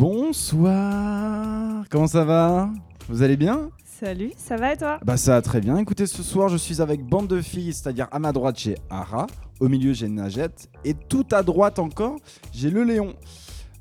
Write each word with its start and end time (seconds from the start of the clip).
Bonsoir. 0.00 1.84
Comment 1.90 2.06
ça 2.06 2.24
va? 2.24 2.70
Vous 3.10 3.20
allez 3.20 3.36
bien? 3.36 3.68
Salut, 3.84 4.32
ça 4.34 4.56
va 4.56 4.72
et 4.72 4.76
toi? 4.78 4.98
Bah 5.04 5.18
ça 5.18 5.32
va 5.32 5.42
très 5.42 5.60
bien. 5.60 5.76
Écoutez, 5.76 6.06
ce 6.06 6.22
soir, 6.22 6.48
je 6.48 6.56
suis 6.56 6.80
avec 6.80 7.04
bande 7.04 7.28
de 7.28 7.42
filles, 7.42 7.74
c'est-à-dire 7.74 8.08
à 8.10 8.18
ma 8.18 8.32
droite 8.32 8.58
j'ai 8.58 8.76
Ara, 8.88 9.26
au 9.60 9.68
milieu 9.68 9.92
j'ai 9.92 10.08
Najette 10.08 10.70
et 10.86 10.94
tout 10.94 11.26
à 11.32 11.42
droite 11.42 11.78
encore, 11.78 12.16
j'ai 12.54 12.70
le 12.70 12.82
Léon. 12.82 13.12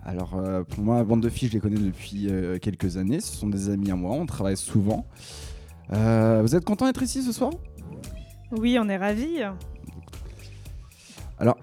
Alors 0.04 0.34
euh, 0.36 0.64
pour 0.66 0.84
moi, 0.84 1.02
bande 1.06 1.22
de 1.22 1.30
filles, 1.30 1.48
je 1.48 1.54
les 1.54 1.62
connais 1.62 1.80
depuis 1.80 2.28
euh, 2.30 2.60
quelques 2.60 2.98
années. 2.98 3.22
Ce 3.22 3.38
sont 3.38 3.48
des 3.48 3.70
amis 3.70 3.90
à 3.90 3.96
moi, 3.96 4.12
on 4.12 4.26
travaille 4.26 4.58
souvent. 4.58 5.06
Euh, 5.94 6.42
vous 6.42 6.54
êtes 6.54 6.66
content 6.66 6.86
d'être 6.86 7.02
ici 7.02 7.24
ce 7.24 7.32
soir? 7.32 7.52
Oui, 8.52 8.78
on 8.78 8.90
est 8.90 8.98
ravis. 8.98 9.40
Alors, 11.40 11.56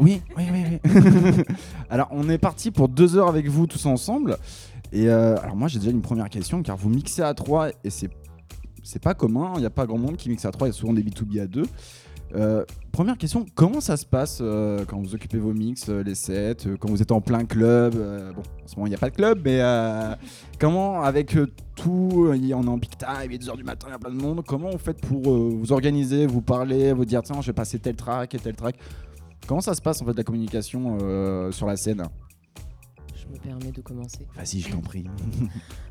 oui, 0.00 0.22
oui, 0.36 0.44
oui, 0.52 1.42
alors, 1.90 2.08
on 2.10 2.28
est 2.28 2.38
parti 2.38 2.70
pour 2.70 2.88
deux 2.88 3.16
heures 3.16 3.28
avec 3.28 3.46
vous 3.48 3.66
tous 3.66 3.86
ensemble. 3.86 4.36
Et 4.92 5.08
euh, 5.08 5.36
alors, 5.40 5.54
moi, 5.56 5.68
j'ai 5.68 5.78
déjà 5.78 5.90
une 5.90 6.02
première 6.02 6.28
question, 6.28 6.62
car 6.62 6.76
vous 6.76 6.88
mixez 6.88 7.22
à 7.22 7.34
trois 7.34 7.68
et 7.84 7.90
c'est 7.90 8.10
c'est 8.82 9.02
pas 9.02 9.14
commun. 9.14 9.52
Il 9.56 9.60
n'y 9.60 9.66
a 9.66 9.70
pas 9.70 9.86
grand 9.86 9.98
monde 9.98 10.16
qui 10.16 10.30
mixe 10.30 10.44
à 10.46 10.50
trois. 10.50 10.66
Il 10.66 10.70
y 10.70 10.74
a 10.74 10.76
souvent 10.76 10.94
des 10.94 11.02
B2B 11.02 11.40
à 11.40 11.46
deux. 11.46 11.64
Euh, 12.34 12.64
première 12.92 13.18
question, 13.18 13.44
comment 13.54 13.80
ça 13.80 13.96
se 13.96 14.06
passe 14.06 14.38
euh, 14.40 14.84
quand 14.86 14.98
vous 15.00 15.14
occupez 15.16 15.36
vos 15.36 15.52
mix, 15.52 15.88
euh, 15.88 16.02
les 16.04 16.14
sets, 16.14 16.56
quand 16.78 16.88
vous 16.88 17.02
êtes 17.02 17.10
en 17.10 17.20
plein 17.20 17.44
club 17.44 17.94
Bon, 17.94 18.40
en 18.40 18.66
ce 18.68 18.76
moment 18.76 18.86
il 18.86 18.90
n'y 18.90 18.94
a 18.94 18.98
pas 18.98 19.10
de 19.10 19.16
club, 19.16 19.40
mais 19.44 19.60
comment 20.60 21.02
avec 21.02 21.36
tout, 21.74 22.30
il 22.34 22.46
y- 22.46 22.54
on 22.54 22.62
est 22.62 22.68
en 22.68 22.78
peak 22.78 22.96
time, 22.98 23.08
il 23.26 23.32
est 23.34 23.38
2h 23.38 23.56
du 23.56 23.64
matin, 23.64 23.88
il 23.88 23.92
y 23.92 23.94
a 23.94 23.98
plein 23.98 24.10
de 24.14 24.20
monde, 24.22 24.44
comment 24.46 24.70
vous 24.70 24.78
faites 24.78 25.00
pour 25.00 25.22
vous 25.22 25.72
organiser, 25.72 26.26
vous 26.28 26.40
parler, 26.40 26.92
vous 26.92 27.04
dire 27.04 27.22
tiens 27.24 27.40
je 27.40 27.48
vais 27.48 27.52
passer 27.52 27.80
tel 27.80 27.96
track 27.96 28.32
et 28.34 28.38
tel 28.38 28.54
track? 28.54 28.76
Comment 29.50 29.60
ça 29.60 29.74
se 29.74 29.82
passe 29.82 30.00
en 30.00 30.04
fait 30.04 30.16
la 30.16 30.22
communication 30.22 30.96
euh, 31.02 31.50
sur 31.50 31.66
la 31.66 31.76
scène? 31.76 32.04
Me 33.30 33.38
permets 33.38 33.72
de 33.72 33.80
commencer. 33.80 34.26
Vas-y, 34.34 34.60
je 34.60 34.70
t'en 34.70 34.80
prie. 34.80 35.06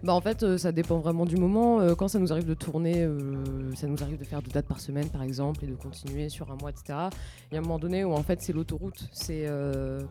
Bah 0.01 0.13
en 0.13 0.21
fait, 0.21 0.43
euh, 0.43 0.57
ça 0.57 0.71
dépend 0.71 0.99
vraiment 0.99 1.25
du 1.25 1.35
moment. 1.35 1.81
Euh, 1.81 1.93
quand 1.93 2.07
ça 2.07 2.19
nous 2.19 2.31
arrive 2.31 2.45
de 2.45 2.53
tourner, 2.53 3.03
euh, 3.03 3.75
ça 3.75 3.85
nous 3.85 4.01
arrive 4.01 4.17
de 4.17 4.23
faire 4.23 4.41
deux 4.41 4.51
dates 4.51 4.65
par 4.65 4.79
semaine, 4.79 5.09
par 5.09 5.23
exemple, 5.23 5.65
et 5.65 5.67
de 5.67 5.75
continuer 5.75 6.29
sur 6.29 6.49
un 6.51 6.55
mois, 6.55 6.69
etc. 6.69 7.09
Il 7.51 7.55
y 7.55 7.57
a 7.57 7.59
un 7.59 7.63
moment 7.63 7.79
donné 7.79 8.05
où 8.05 8.13
en 8.13 8.23
fait 8.23 8.41
c'est 8.41 8.53
l'autoroute. 8.53 9.09
C'est 9.11 9.49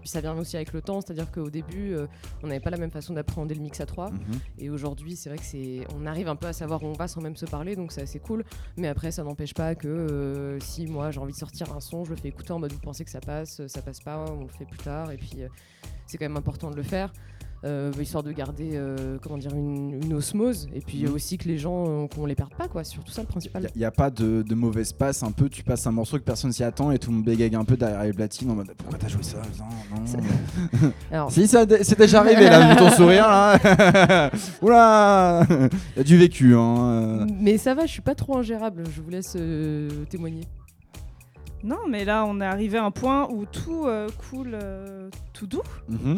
puis 0.01 0.09
ça 0.09 0.21
vient 0.21 0.37
aussi 0.37 0.57
avec 0.57 0.73
le 0.73 0.83
temps, 0.83 1.01
c'est-à-dire 1.01 1.31
qu'au 1.31 1.49
début, 1.49 1.97
on 2.43 2.49
n'avait 2.49 2.61
pas 2.61 2.71
la 2.71 2.77
même 2.77 2.91
façon 2.91 3.15
d'appréhender 3.15 3.55
le 3.55 3.63
mix 3.63 3.81
à 3.81 3.87
trois. 3.87 4.11
Mhm. 4.11 4.19
Et 4.59 4.71
aujourd'hui, 4.71 5.17
c'est 5.17 5.31
vrai 5.31 5.39
que 5.39 5.45
c'est, 5.45 5.87
on 5.97 6.05
arrive 6.07 6.29
un 6.29 6.37
peu 6.37 6.47
à 6.47 6.53
savoir 6.53 6.83
où 6.83 6.87
on 6.87 6.93
va 6.93 7.09
sans 7.09 7.23
même 7.23 7.37
se 7.37 7.47
parler, 7.47 7.77
donc 7.77 7.93
c'est 7.93 8.03
assez 8.03 8.19
cool. 8.19 8.45
Mais 8.77 8.89
après, 8.89 9.11
ça 9.11 9.23
n'empêche 9.23 9.55
pas 9.55 9.75
que 9.75 10.59
si 10.61 10.87
moi 10.87 11.11
j'ai 11.11 11.21
envie 11.21 11.33
de 11.33 11.39
sortir 11.39 11.73
un 11.75 11.81
son, 11.81 12.05
je 12.05 12.11
le 12.11 12.17
fais 12.17 12.29
écouter 12.29 12.53
en 12.53 12.59
mode 12.59 12.73
vous 12.73 12.79
pensez 12.79 13.05
que 13.05 13.11
ça 13.11 13.21
passe, 13.21 13.67
ça 13.67 13.81
passe 13.81 14.01
pas, 14.01 14.25
on 14.31 14.43
le 14.43 14.49
fait 14.49 14.67
plus 14.67 14.79
tard. 14.79 15.11
Et 15.11 15.17
puis 15.17 15.39
c'est 16.09 16.19
quand 16.19 16.25
même 16.25 16.37
important 16.37 16.71
de 16.71 16.77
le 16.77 16.83
faire. 16.83 17.13
euh, 17.65 17.91
histoire 18.01 18.23
de 18.23 18.31
garder 18.31 18.71
euh, 18.75 19.19
comment 19.21 19.37
dire 19.37 19.53
une, 19.53 20.01
une 20.05 20.15
osmose 20.15 20.69
et 20.73 20.81
puis 20.81 21.03
Mhm. 21.03 21.13
aussi 21.15 21.39
que 21.39 21.49
les 21.49 21.59
gens 21.59 21.87
euh, 21.89 22.07
qu'on 22.07 22.25
les 22.25 22.37
perde 22.37 22.55
pas 22.57 22.69
quoi 22.69 22.85
c'est 22.85 22.93
surtout 22.93 23.11
ça 23.11 23.21
le 23.23 23.27
principal 23.27 23.69
Il 23.75 23.79
n'y 23.81 23.85
a, 23.85 23.91
pas 23.91 24.11
de, 24.11 24.43
de 24.49 24.55
mauvaise 24.55 24.93
passe, 24.93 25.25
un 25.25 25.33
peu 25.33 25.49
tu 25.49 25.65
passes 25.65 25.85
un 25.85 25.91
morceau 25.91 26.19
que 26.19 26.23
personne 26.23 26.53
s'y 26.53 26.63
attend 26.63 26.93
et 26.93 27.01
tout 27.01 27.11
le 27.11 27.17
monde 27.17 27.25
bégaye 27.25 27.53
un 27.57 27.65
peu 27.65 27.77
derrière 27.77 28.05
les 28.05 28.13
platines 28.13 28.49
en 28.53 28.55
mode 28.55 28.73
pourquoi 28.79 28.97
t'as 28.97 29.09
joué 29.09 29.25
ça? 29.25 29.39
Non, 29.59 29.97
non. 29.97 30.91
alors 31.11 31.33
Si, 31.33 31.49
ça 31.49 31.65
c'est 31.83 31.99
déjà 31.99 32.21
arrivé 32.21 32.45
là, 32.49 32.71
vu 32.71 32.77
ton 32.77 32.91
sourire 32.91 33.27
là. 33.27 34.31
Oula 34.63 35.45
Il 35.51 35.97
y 35.97 36.01
a 36.01 36.05
du 36.05 36.17
vécu 36.17 36.55
hein. 36.55 36.77
euh. 36.93 37.27
mais 37.41 37.59
ça 37.59 37.75
va 37.75 37.87
je 37.87 37.91
suis 37.93 38.03
pas 38.03 38.15
trop 38.15 38.39
ingérable 38.39 38.85
je 38.95 39.03
vous 39.03 39.11
laisse 39.11 39.37
témoigner 40.11 40.43
Non, 41.65 41.89
mais 41.89 42.05
là, 42.05 42.25
on 42.27 42.41
est 42.41 42.47
arrivé 42.47 42.79
à 42.79 42.85
un 42.85 42.91
point 42.91 43.29
où 43.31 43.45
tout 43.45 43.87
euh, 43.87 44.09
coule 44.31 44.53
euh, 44.55 45.11
tout 45.33 45.47
doux. 45.47 45.63
Mhm. 45.89 46.17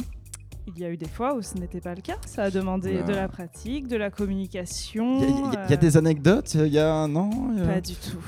Il 0.67 0.79
y 0.79 0.85
a 0.85 0.91
eu 0.91 0.97
des 0.97 1.09
fois 1.09 1.35
où 1.35 1.43
ce 1.43 1.55
n'était 1.59 1.81
pas 1.81 1.95
le 1.95 2.01
cas. 2.01 2.17
Ça 2.27 2.45
a 2.45 2.51
demandé 2.51 3.03
de 3.03 3.13
la 3.13 3.29
pratique, 3.29 3.89
de 3.89 3.97
la 3.97 4.11
communication. 4.11 5.19
Il 5.21 5.53
y, 5.53 5.57
a- 5.57 5.67
y 5.67 5.71
y 5.71 5.75
euh, 5.75 5.77
des 5.77 5.97
anecdotes 5.97 6.55
Il 6.55 6.69
y 6.73 6.79
a. 6.79 7.07
Non 7.09 7.31
il 7.53 7.59
y 7.59 7.63
a- 7.63 7.67
Pas 7.67 7.81
du 7.81 7.95
tout. 7.95 8.19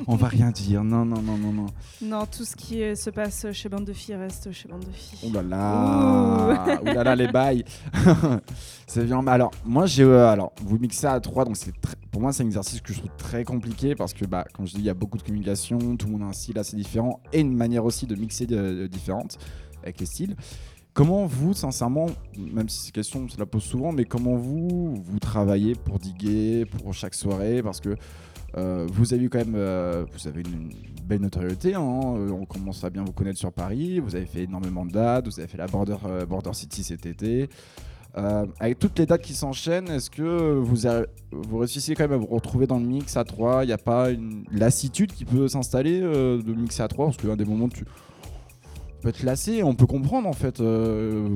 On 0.06 0.16
va 0.16 0.28
rien 0.28 0.50
dire. 0.50 0.84
Non, 0.84 1.04
non, 1.04 1.22
non, 1.22 1.38
non, 1.38 1.52
non. 1.52 1.66
Non, 2.02 2.26
tout 2.26 2.44
ce 2.44 2.56
qui 2.56 2.82
euh, 2.82 2.94
se 2.94 3.10
passe 3.10 3.46
chez 3.52 3.68
Bande 3.68 3.84
de 3.86 3.92
filles 3.92 4.16
reste 4.16 4.52
chez 4.52 4.68
Bande 4.68 4.84
de 4.84 4.92
filles. 4.92 5.30
Oh 5.30 5.34
là 5.34 5.42
là 5.42 6.80
Ouh 6.82 6.84
là 6.84 7.04
là, 7.04 7.16
les 7.16 7.28
bails 7.28 7.64
C'est 8.86 9.04
bien. 9.04 9.22
Mais 9.22 9.30
alors, 9.30 9.50
moi, 9.64 9.86
j'ai. 9.86 10.02
euh, 10.02 10.28
alors, 10.28 10.52
vous 10.64 10.78
mixez 10.78 11.06
à 11.06 11.18
3, 11.20 11.44
donc 11.44 11.56
c'est 11.56 11.78
très- 11.80 11.94
pour 12.10 12.20
moi, 12.20 12.32
c'est 12.32 12.42
un 12.42 12.46
exercice 12.46 12.80
que 12.80 12.92
je 12.92 12.98
trouve 12.98 13.10
très 13.16 13.44
compliqué 13.44 13.94
parce 13.94 14.12
que, 14.12 14.24
bah, 14.24 14.44
comme 14.52 14.66
je 14.66 14.72
dis, 14.74 14.80
il 14.80 14.84
y 14.84 14.90
a 14.90 14.94
beaucoup 14.94 15.16
de 15.16 15.22
communication, 15.22 15.78
tout 15.96 16.06
le 16.06 16.12
monde 16.12 16.22
a 16.22 16.26
un 16.26 16.32
style 16.32 16.58
assez 16.58 16.76
différent 16.76 17.20
et 17.32 17.40
une 17.40 17.54
manière 17.56 17.84
aussi 17.84 18.06
de 18.06 18.14
mixer 18.16 18.46
de- 18.46 18.56
de 18.82 18.86
différente 18.88 19.38
avec 19.82 20.00
les 20.00 20.06
styles. 20.06 20.36
Comment 20.92 21.26
vous, 21.26 21.54
sincèrement, 21.54 22.06
même 22.36 22.68
si 22.68 22.86
cette 22.86 22.94
question 22.94 23.28
se 23.28 23.38
la 23.38 23.46
pose 23.46 23.62
souvent, 23.62 23.92
mais 23.92 24.04
comment 24.04 24.34
vous, 24.34 24.94
vous 24.96 25.18
travaillez 25.20 25.74
pour 25.74 25.98
diguer, 25.98 26.66
pour 26.66 26.92
chaque 26.92 27.14
soirée? 27.14 27.62
Parce 27.62 27.80
que 27.80 27.96
euh, 28.56 28.86
vous 28.90 29.14
avez 29.14 29.24
eu 29.24 29.28
quand 29.28 29.38
même, 29.38 29.54
euh, 29.54 30.04
vous 30.12 30.26
avez 30.26 30.40
une, 30.40 30.70
belle 31.04 31.20
notoriété, 31.20 31.74
hein, 31.74 31.80
euh, 31.80 32.30
on 32.30 32.44
commence 32.44 32.84
à 32.84 32.90
bien 32.90 33.04
vous 33.04 33.12
connaître 33.12 33.38
sur 33.38 33.52
Paris, 33.52 33.98
vous 33.98 34.14
avez 34.14 34.26
fait 34.26 34.42
énormément 34.44 34.84
de 34.84 34.92
dates, 34.92 35.26
vous 35.26 35.38
avez 35.38 35.48
fait 35.48 35.58
la 35.58 35.66
Border, 35.66 35.96
City 36.52 36.82
cet 36.82 37.06
été. 37.06 37.48
Avec 38.14 38.80
toutes 38.80 38.98
les 38.98 39.06
dates 39.06 39.22
qui 39.22 39.34
s'enchaînent, 39.34 39.88
est-ce 39.88 40.10
que 40.10 40.58
vous, 40.58 41.58
réussissez 41.58 41.94
quand 41.94 42.04
même 42.08 42.12
à 42.12 42.16
vous 42.16 42.26
retrouver 42.26 42.66
dans 42.66 42.80
le 42.80 42.84
mix 42.84 43.16
à 43.16 43.22
3 43.22 43.62
Il 43.62 43.68
n'y 43.68 43.72
a 43.72 43.78
pas 43.78 44.10
une 44.10 44.44
lassitude 44.50 45.12
qui 45.12 45.24
peut 45.24 45.46
s'installer 45.46 46.00
de 46.00 46.52
mixer 46.52 46.82
à 46.82 46.88
3 46.88 47.06
Parce 47.06 47.16
qu'à 47.16 47.36
des 47.36 47.44
moments, 47.44 47.68
tu 47.68 47.84
peux 49.00 49.08
être 49.08 49.22
lassé, 49.22 49.62
on 49.62 49.74
peut 49.74 49.86
comprendre 49.86 50.28
en 50.28 50.32
fait. 50.32 50.60
Euh, 50.60 51.28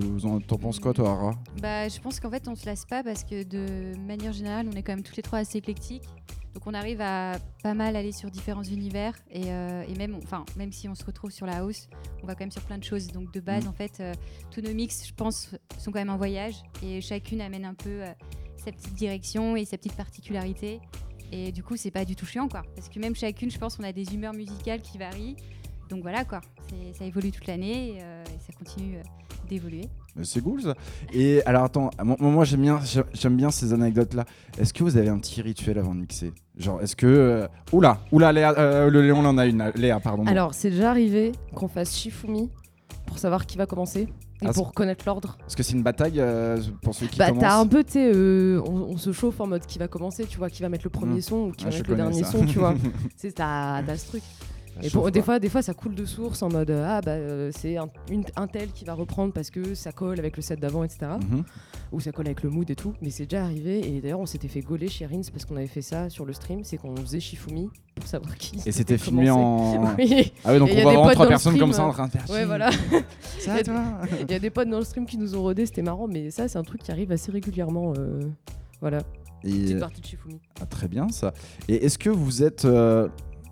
T'en 0.46 0.58
penses 0.58 0.78
quoi 0.80 0.92
toi, 0.92 1.10
Ara? 1.10 1.30
Bah, 1.60 1.88
je 1.88 1.98
pense 2.00 2.20
qu'en 2.20 2.30
fait, 2.30 2.46
on 2.48 2.54
se 2.54 2.66
lasse 2.66 2.84
pas 2.84 3.02
parce 3.02 3.24
que 3.24 3.42
de 3.42 3.96
manière 3.98 4.32
générale, 4.32 4.68
on 4.72 4.76
est 4.76 4.82
quand 4.82 4.92
même 4.92 5.02
toutes 5.02 5.16
les 5.16 5.22
trois 5.22 5.38
assez 5.40 5.58
éclectiques. 5.58 6.04
Donc, 6.54 6.66
on 6.68 6.74
arrive 6.74 7.00
à 7.00 7.32
pas 7.64 7.74
mal 7.74 7.96
aller 7.96 8.12
sur 8.12 8.30
différents 8.30 8.62
univers 8.62 9.12
et, 9.28 9.46
euh, 9.46 9.82
et 9.88 9.94
même, 9.96 10.16
enfin, 10.22 10.44
même 10.56 10.70
si 10.70 10.88
on 10.88 10.94
se 10.94 11.04
retrouve 11.04 11.32
sur 11.32 11.46
la 11.46 11.56
house, 11.58 11.88
on 12.22 12.26
va 12.28 12.34
quand 12.34 12.42
même 12.44 12.52
sur 12.52 12.62
plein 12.62 12.78
de 12.78 12.84
choses. 12.84 13.08
Donc, 13.08 13.32
de 13.32 13.40
base, 13.40 13.64
Mm. 13.64 13.68
en 13.68 13.72
fait, 13.72 13.98
euh, 13.98 14.12
tous 14.52 14.60
nos 14.60 14.72
mix, 14.72 15.04
je 15.08 15.12
pense, 15.14 15.50
sont 15.78 15.90
quand 15.90 15.98
même 15.98 16.10
en 16.10 16.16
voyage 16.16 16.54
et 16.80 17.00
chacune 17.00 17.40
amène 17.40 17.64
un 17.64 17.74
peu 17.74 18.04
euh, 18.04 18.12
sa 18.64 18.70
petite 18.70 18.94
direction 18.94 19.56
et 19.56 19.64
sa 19.64 19.76
petite 19.78 19.96
particularité. 19.96 20.80
Et 21.32 21.50
du 21.50 21.64
coup, 21.64 21.76
c'est 21.76 21.90
pas 21.90 22.04
du 22.04 22.14
tout 22.14 22.26
chiant, 22.26 22.46
quoi. 22.46 22.62
Parce 22.76 22.88
que 22.88 23.00
même 23.00 23.16
chacune, 23.16 23.50
je 23.50 23.58
pense, 23.58 23.78
on 23.80 23.82
a 23.82 23.92
des 23.92 24.14
humeurs 24.14 24.34
musicales 24.34 24.80
qui 24.80 24.96
varient. 24.98 25.34
Donc 25.90 26.02
voilà, 26.02 26.24
quoi. 26.24 26.40
C'est- 26.68 26.98
Ça 26.98 27.04
évolue 27.04 27.30
toute 27.30 27.46
l'année 27.46 27.90
et, 27.90 27.98
euh, 28.02 28.22
et 28.24 28.38
ça 28.46 28.52
continue 28.58 28.96
euh, 28.96 29.02
d'évoluer. 29.48 29.88
Mais 30.16 30.24
C'est 30.24 30.40
cool 30.40 30.62
ça. 30.62 30.74
Et 31.12 31.42
alors 31.44 31.64
attends, 31.64 31.90
moi, 32.02 32.16
moi, 32.20 32.44
j'aime 32.44 32.62
bien, 32.62 32.80
j'aime- 32.84 33.04
j'aime 33.12 33.36
bien 33.36 33.50
ces 33.50 33.72
anecdotes 33.72 34.14
là. 34.14 34.24
Est-ce 34.58 34.72
que 34.72 34.82
vous 34.84 34.96
avez 34.96 35.08
un 35.08 35.18
petit 35.18 35.42
rituel 35.42 35.78
avant 35.78 35.94
de 35.94 36.00
mixer? 36.00 36.32
Genre, 36.56 36.80
est-ce 36.82 36.94
que. 36.96 37.06
euh, 37.06 37.48
Oula, 37.72 38.00
oula, 38.12 38.32
Léa, 38.32 38.54
euh, 38.58 38.90
le 38.90 39.02
Léon 39.02 39.24
en 39.26 39.36
a 39.38 39.46
une. 39.46 39.72
Léa, 39.74 39.98
pardon. 40.00 40.24
alors 40.26 40.54
c'est 40.54 40.70
déjà 40.70 40.90
arrivé 40.90 41.32
qu'on 41.54 41.68
fasse 41.68 41.94
Shifumi 41.96 42.50
pour 43.06 43.18
savoir 43.18 43.44
qui 43.46 43.58
va 43.58 43.66
commencer 43.66 44.08
et 44.42 44.46
Ah, 44.46 44.52
pour 44.52 44.72
connaître 44.72 45.04
l'ordre 45.06 45.36
Est-ce 45.46 45.56
que 45.56 45.62
c'est 45.62 45.74
une 45.74 45.82
bataille 45.82 46.20
euh, 46.20 46.60
pour 46.82 46.94
ceux 46.94 47.06
qui 47.06 47.18
bah 47.18 47.28
commencent 47.28 47.42
t'as 47.44 47.58
un 47.58 47.66
peu 47.66 47.82
tu 47.84 47.98
euh, 47.98 48.60
on, 48.66 48.72
on 48.92 48.96
se 48.96 49.12
chauffe 49.12 49.40
en 49.40 49.46
mode 49.46 49.64
qui 49.66 49.78
va 49.78 49.88
commencer 49.88 50.24
tu 50.26 50.38
vois 50.38 50.48
qui 50.50 50.62
va 50.62 50.68
mettre 50.68 50.84
le 50.84 50.90
premier 50.90 51.18
Mm. 51.18 51.22
son 51.22 51.36
ou 51.36 51.52
qui 51.52 51.64
Ah, 51.66 51.70
va 51.70 51.76
mettre 51.76 51.90
le 51.90 51.96
dernier 51.96 52.22
ça. 52.24 52.30
son 52.32 52.44
tu 52.46 52.58
vois 52.58 52.74
t'as 53.34 53.96
ce 53.96 54.06
truc 54.08 54.22
Et 54.82 54.90
pour- 54.90 55.10
des, 55.10 55.22
fois, 55.22 55.38
des 55.38 55.48
fois, 55.48 55.62
ça 55.62 55.72
coule 55.74 55.94
de 55.94 56.04
source 56.04 56.42
en 56.42 56.48
mode 56.48 56.70
euh, 56.70 56.84
ah 56.88 57.00
bah 57.00 57.12
euh, 57.12 57.50
c'est 57.56 57.76
un, 57.76 57.88
une- 58.10 58.24
un 58.36 58.46
tel 58.46 58.70
qui 58.72 58.84
va 58.84 58.94
reprendre 58.94 59.32
parce 59.32 59.50
que 59.50 59.74
ça 59.74 59.92
colle 59.92 60.18
avec 60.18 60.36
le 60.36 60.42
set 60.42 60.58
d'avant, 60.60 60.82
etc. 60.84 61.12
Mhm. 61.30 61.44
Ou 61.92 62.00
ça 62.00 62.10
colle 62.12 62.26
avec 62.26 62.42
le 62.42 62.50
mood 62.50 62.68
et 62.70 62.74
tout. 62.74 62.92
Mais 63.00 63.10
c'est 63.10 63.24
déjà 63.24 63.44
arrivé. 63.44 63.86
Et 63.96 64.00
d'ailleurs, 64.00 64.18
on 64.20 64.26
s'était 64.26 64.48
fait 64.48 64.60
gauler 64.62 64.88
chez 64.88 65.06
Rins 65.06 65.20
parce 65.32 65.44
qu'on 65.44 65.56
avait 65.56 65.68
fait 65.68 65.82
ça 65.82 66.10
sur 66.10 66.24
le 66.24 66.32
stream. 66.32 66.64
C'est 66.64 66.76
qu'on 66.76 66.96
faisait 66.96 67.20
Shifumi 67.20 67.70
pour 67.94 68.06
savoir 68.06 68.36
qui. 68.36 68.56
Et 68.66 68.72
c'était 68.72 68.98
filmé 68.98 69.30
en. 69.30 69.94
Oui. 69.98 70.32
Ah 70.44 70.52
oui, 70.52 70.58
donc 70.58 70.68
Et 70.70 70.72
on 70.72 70.76
y 70.76 70.80
a 70.80 70.82
voit 70.82 70.90
des 70.90 70.96
vraiment 70.96 71.02
potes 71.04 71.12
trois 71.14 71.28
personnes 71.28 71.52
stream, 71.54 71.60
comme 71.68 71.72
ça 71.72 71.84
en 71.84 71.90
euh, 71.90 71.92
train 71.92 72.06
de 72.06 72.12
faire. 72.12 72.24
Ouais, 72.30 72.44
voilà. 72.44 72.70
Ça, 73.38 73.62
toi 73.62 73.82
Il 74.20 74.30
y 74.30 74.34
a 74.34 74.38
des 74.38 74.50
potes 74.50 74.68
dans 74.68 74.78
le 74.78 74.84
stream 74.84 75.06
qui 75.06 75.18
nous 75.18 75.36
ont 75.36 75.42
rodé. 75.42 75.66
C'était 75.66 75.82
marrant. 75.82 76.08
Mais 76.08 76.30
ça, 76.30 76.48
c'est 76.48 76.58
un 76.58 76.62
truc 76.64 76.82
qui 76.82 76.90
arrive 76.90 77.12
assez 77.12 77.30
régulièrement. 77.30 77.92
euh, 77.98 78.20
Voilà. 78.80 78.98
Et, 79.44 79.50
Petite 79.50 79.78
partie 79.80 80.00
de 80.00 80.06
Shifumi. 80.06 80.40
ah, 80.60 80.66
très 80.66 80.88
bien 80.88 81.08
ça. 81.10 81.32
Et 81.68 81.84
est-ce 81.84 81.98
que 81.98 82.10
vous 82.10 82.42
êtes. 82.42 82.64
euh, 82.64 83.08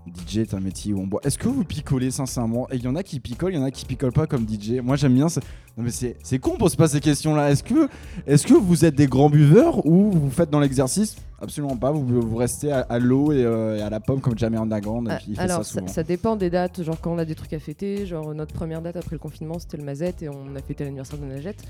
DJ 0.07 0.39
est 0.39 0.55
un 0.55 0.61
métier 0.61 0.93
où 0.93 1.01
on 1.01 1.07
boit. 1.07 1.21
Est-ce 1.25 1.39
que 1.39 1.49
vous 1.49 1.65
picolez 1.65 2.11
sincèrement 2.11 2.69
Et 2.71 2.77
il 2.77 2.83
y 2.83 2.89
en 2.89 2.97
a 2.97 3.03
qui 3.03 3.21
picolent, 3.21 3.53
il 3.53 3.57
y 3.57 3.59
en 3.59 3.65
a 3.65 3.71
qui 3.71 3.85
picolent 3.85 4.13
pas 4.13 4.27
comme 4.27 4.47
DJ. 4.49 4.81
Moi 4.83 4.97
j'aime 4.97 5.15
bien. 5.15 5.29
ça. 5.29 5.41
Non 5.77 5.85
mais 5.85 5.91
c'est 5.91 6.17
c'est 6.23 6.39
con, 6.39 6.53
on 6.55 6.59
pose 6.59 6.77
pas 6.77 6.89
ces 6.89 7.01
questions-là. 7.01 7.51
Est-ce 7.51 7.63
que, 7.63 7.89
est 8.27 8.45
que 8.45 8.55
vous 8.55 8.85
êtes 8.85 8.95
des 8.95 9.07
grands 9.07 9.31
buveurs 9.31 9.87
ou 9.87 10.11
vous 10.11 10.31
faites 10.31 10.51
dans 10.51 10.61
l'exercice? 10.61 11.17
Absolument 11.41 11.77
pas. 11.77 11.91
Vous, 11.93 12.05
vous 12.21 12.37
restez 12.37 12.71
à, 12.71 12.81
à 12.81 12.99
l'eau 12.99 13.33
et, 13.33 13.45
euh, 13.45 13.79
et 13.79 13.83
à 13.83 13.91
la 13.91 14.01
pomme 14.01 14.21
comme 14.21 14.39
jamais 14.39 14.59
en. 14.59 14.71
Et 14.71 14.75
Ah, 14.75 15.43
Alors, 15.43 15.59
ça 15.59 15.65
ça, 15.65 15.81
souvent. 15.81 15.87
ça 15.89 16.03
dépend 16.03 16.37
des 16.37 16.51
dates. 16.51 16.83
Genre, 16.83 17.01
quand 17.01 17.13
on 17.13 17.19
a 17.19 17.25
des 17.25 17.35
trucs 17.35 17.53
à 17.53 17.59
fêter, 17.59 18.07
genre 18.07 18.35
notre 18.35 18.55
première 18.55 18.83
date 18.83 18.97
après 18.97 19.15
le 19.17 19.19
confinement, 19.19 19.59
c'était 19.59 19.77
le 19.77 19.85
Mazette 19.85 20.23
et 20.23 20.29
on 20.29 20.55
a 20.57 20.63
fêté 20.63 20.85
l'anniversaire 20.85 21.19
de 21.19 21.25
Najette. 21.25 21.63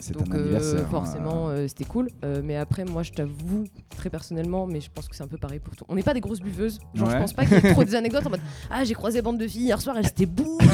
C'est 0.00 0.14
Donc 0.16 0.28
un 0.30 0.38
euh, 0.38 0.40
anniversaire. 0.42 0.88
forcément, 0.88 1.48
hein. 1.48 1.52
euh, 1.52 1.68
c'était 1.68 1.84
cool. 1.84 2.08
Euh, 2.24 2.40
mais 2.42 2.56
après, 2.56 2.84
moi, 2.84 3.02
je 3.02 3.12
t'avoue 3.12 3.64
très 3.94 4.08
personnellement, 4.08 4.66
mais 4.66 4.80
je 4.80 4.90
pense 4.90 5.06
que 5.08 5.14
c'est 5.14 5.22
un 5.22 5.28
peu 5.28 5.36
pareil 5.36 5.58
pour 5.60 5.76
tout. 5.76 5.84
On 5.88 5.94
n'est 5.94 6.02
pas 6.02 6.14
des 6.14 6.20
grosses 6.20 6.40
buveuses. 6.40 6.78
Genre, 6.94 7.06
Ouais. 7.08 7.14
je 7.14 7.20
pense 7.20 7.32
pas 7.34 7.44
qu'il 7.44 7.52
y 7.62 7.66
ait 7.66 7.72
trop 7.72 7.84
des 7.84 7.94
anecdotes 8.02 8.26
en 8.26 8.30
mode 8.30 8.40
Ah, 8.70 8.82
j'ai 8.84 8.94
croisé 8.94 9.20
bande 9.20 9.36
de 9.38 9.46
filles 9.46 9.64
hier 9.64 9.80
soir, 9.80 9.96
elles 9.98 10.06
étaient 10.06 10.26
bourrées. 10.26 10.66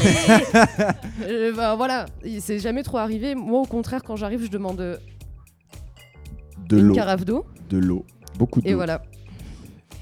Euh, 1.22 1.52
bah, 1.56 1.74
voilà, 1.74 2.06
c'est 2.38 2.58
jamais 2.60 2.82
trop 2.84 2.98
arrivé. 2.98 3.34
Moi, 3.34 3.60
au 3.60 3.64
contraire, 3.66 4.02
quand 4.04 4.14
j'arrive, 4.16 4.44
je 4.44 4.50
demande 4.50 4.80
euh, 4.80 4.96
de 6.68 6.78
une 6.78 6.84
l'eau. 6.88 6.94
carafe 6.94 7.24
d'eau 7.24 7.46
De 7.68 7.78
l'eau. 7.78 8.04
Beaucoup 8.38 8.60
d'eau. 8.60 8.68
et 8.68 8.74
voilà, 8.74 9.02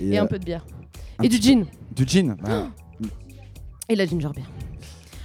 et, 0.01 0.19
euh, 0.19 0.23
un 0.23 0.27
peu 0.27 0.39
de 0.39 0.45
bière. 0.45 0.67
un 1.19 1.23
et 1.25 1.29
du 1.29 1.37
gin. 1.41 1.65
Du 1.95 2.05
gin 2.07 2.37
bah, 2.43 2.69
Et 3.89 3.95
la 3.97 4.05
ginger 4.07 4.29
beer. 4.35 4.45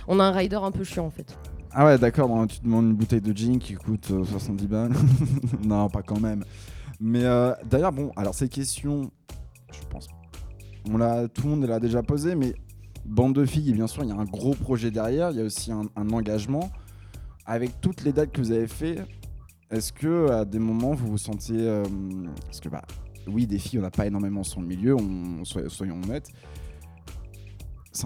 On 0.08 0.20
a 0.20 0.24
un 0.24 0.32
rider 0.32 0.56
un 0.62 0.72
peu 0.72 0.84
chiant 0.84 1.06
en 1.06 1.10
fait. 1.12 1.38
Ah 1.72 1.86
ouais, 1.86 2.00
d'accord, 2.00 2.48
tu 2.48 2.62
demandes 2.62 2.86
une 2.86 2.96
bouteille 2.96 3.22
de 3.22 3.36
gin 3.36 3.60
qui 3.60 3.76
coûte 3.76 4.10
euh, 4.12 4.24
70 4.26 4.68
balles. 4.68 4.92
non, 5.64 5.88
pas 5.88 6.02
quand 6.02 6.20
même. 6.20 6.44
Mais 7.00 7.24
euh, 7.24 7.54
d'ailleurs, 7.70 7.92
bon, 7.92 8.12
alors 8.16 8.34
ces 8.34 8.50
questions, 8.50 9.12
je 9.72 9.88
pense, 9.90 10.08
on 10.92 10.98
l'a, 10.98 11.28
tout 11.28 11.44
le 11.44 11.50
monde 11.50 11.66
l'a 11.66 11.80
déjà 11.80 12.02
posé, 12.02 12.34
mais 12.34 12.56
bande 13.06 13.36
de 13.36 13.46
filles, 13.46 13.74
bien 13.74 13.86
sûr, 13.86 14.04
il 14.04 14.10
y 14.10 14.12
a 14.12 14.16
un 14.16 14.26
gros 14.26 14.56
projet 14.56 14.90
derrière, 14.90 15.30
il 15.30 15.38
y 15.38 15.42
a 15.42 15.44
aussi 15.44 15.72
un, 15.72 15.88
engagement. 15.96 16.72
Avec 17.46 17.80
toutes 17.82 18.04
les 18.04 18.14
dates 18.14 18.32
que 18.32 18.42
vous 18.42 18.52
avez 18.52 18.68
fait, 18.68 19.04
est-ce 19.70 19.94
que 19.94 20.30
à 20.32 20.46
des 20.46 20.60
moments 20.60 20.94
vous 20.94 21.08
vous 21.08 21.18
sentiez, 21.18 21.62
euh, 21.62 21.84
parce 22.46 22.60
que 22.60 22.70
bah, 22.70 22.84
oui, 23.28 23.46
des 23.46 23.60
filles, 23.60 23.80
on 23.80 23.84
n'a 23.84 23.92
pas 23.92 24.08
énormément 24.08 24.44
sur 24.44 24.60
le 24.60 24.68
milieu, 24.68 24.96
on, 24.96 25.44
soy- 25.46 25.70
soyons 25.70 26.00
honnêtes. 26.04 26.30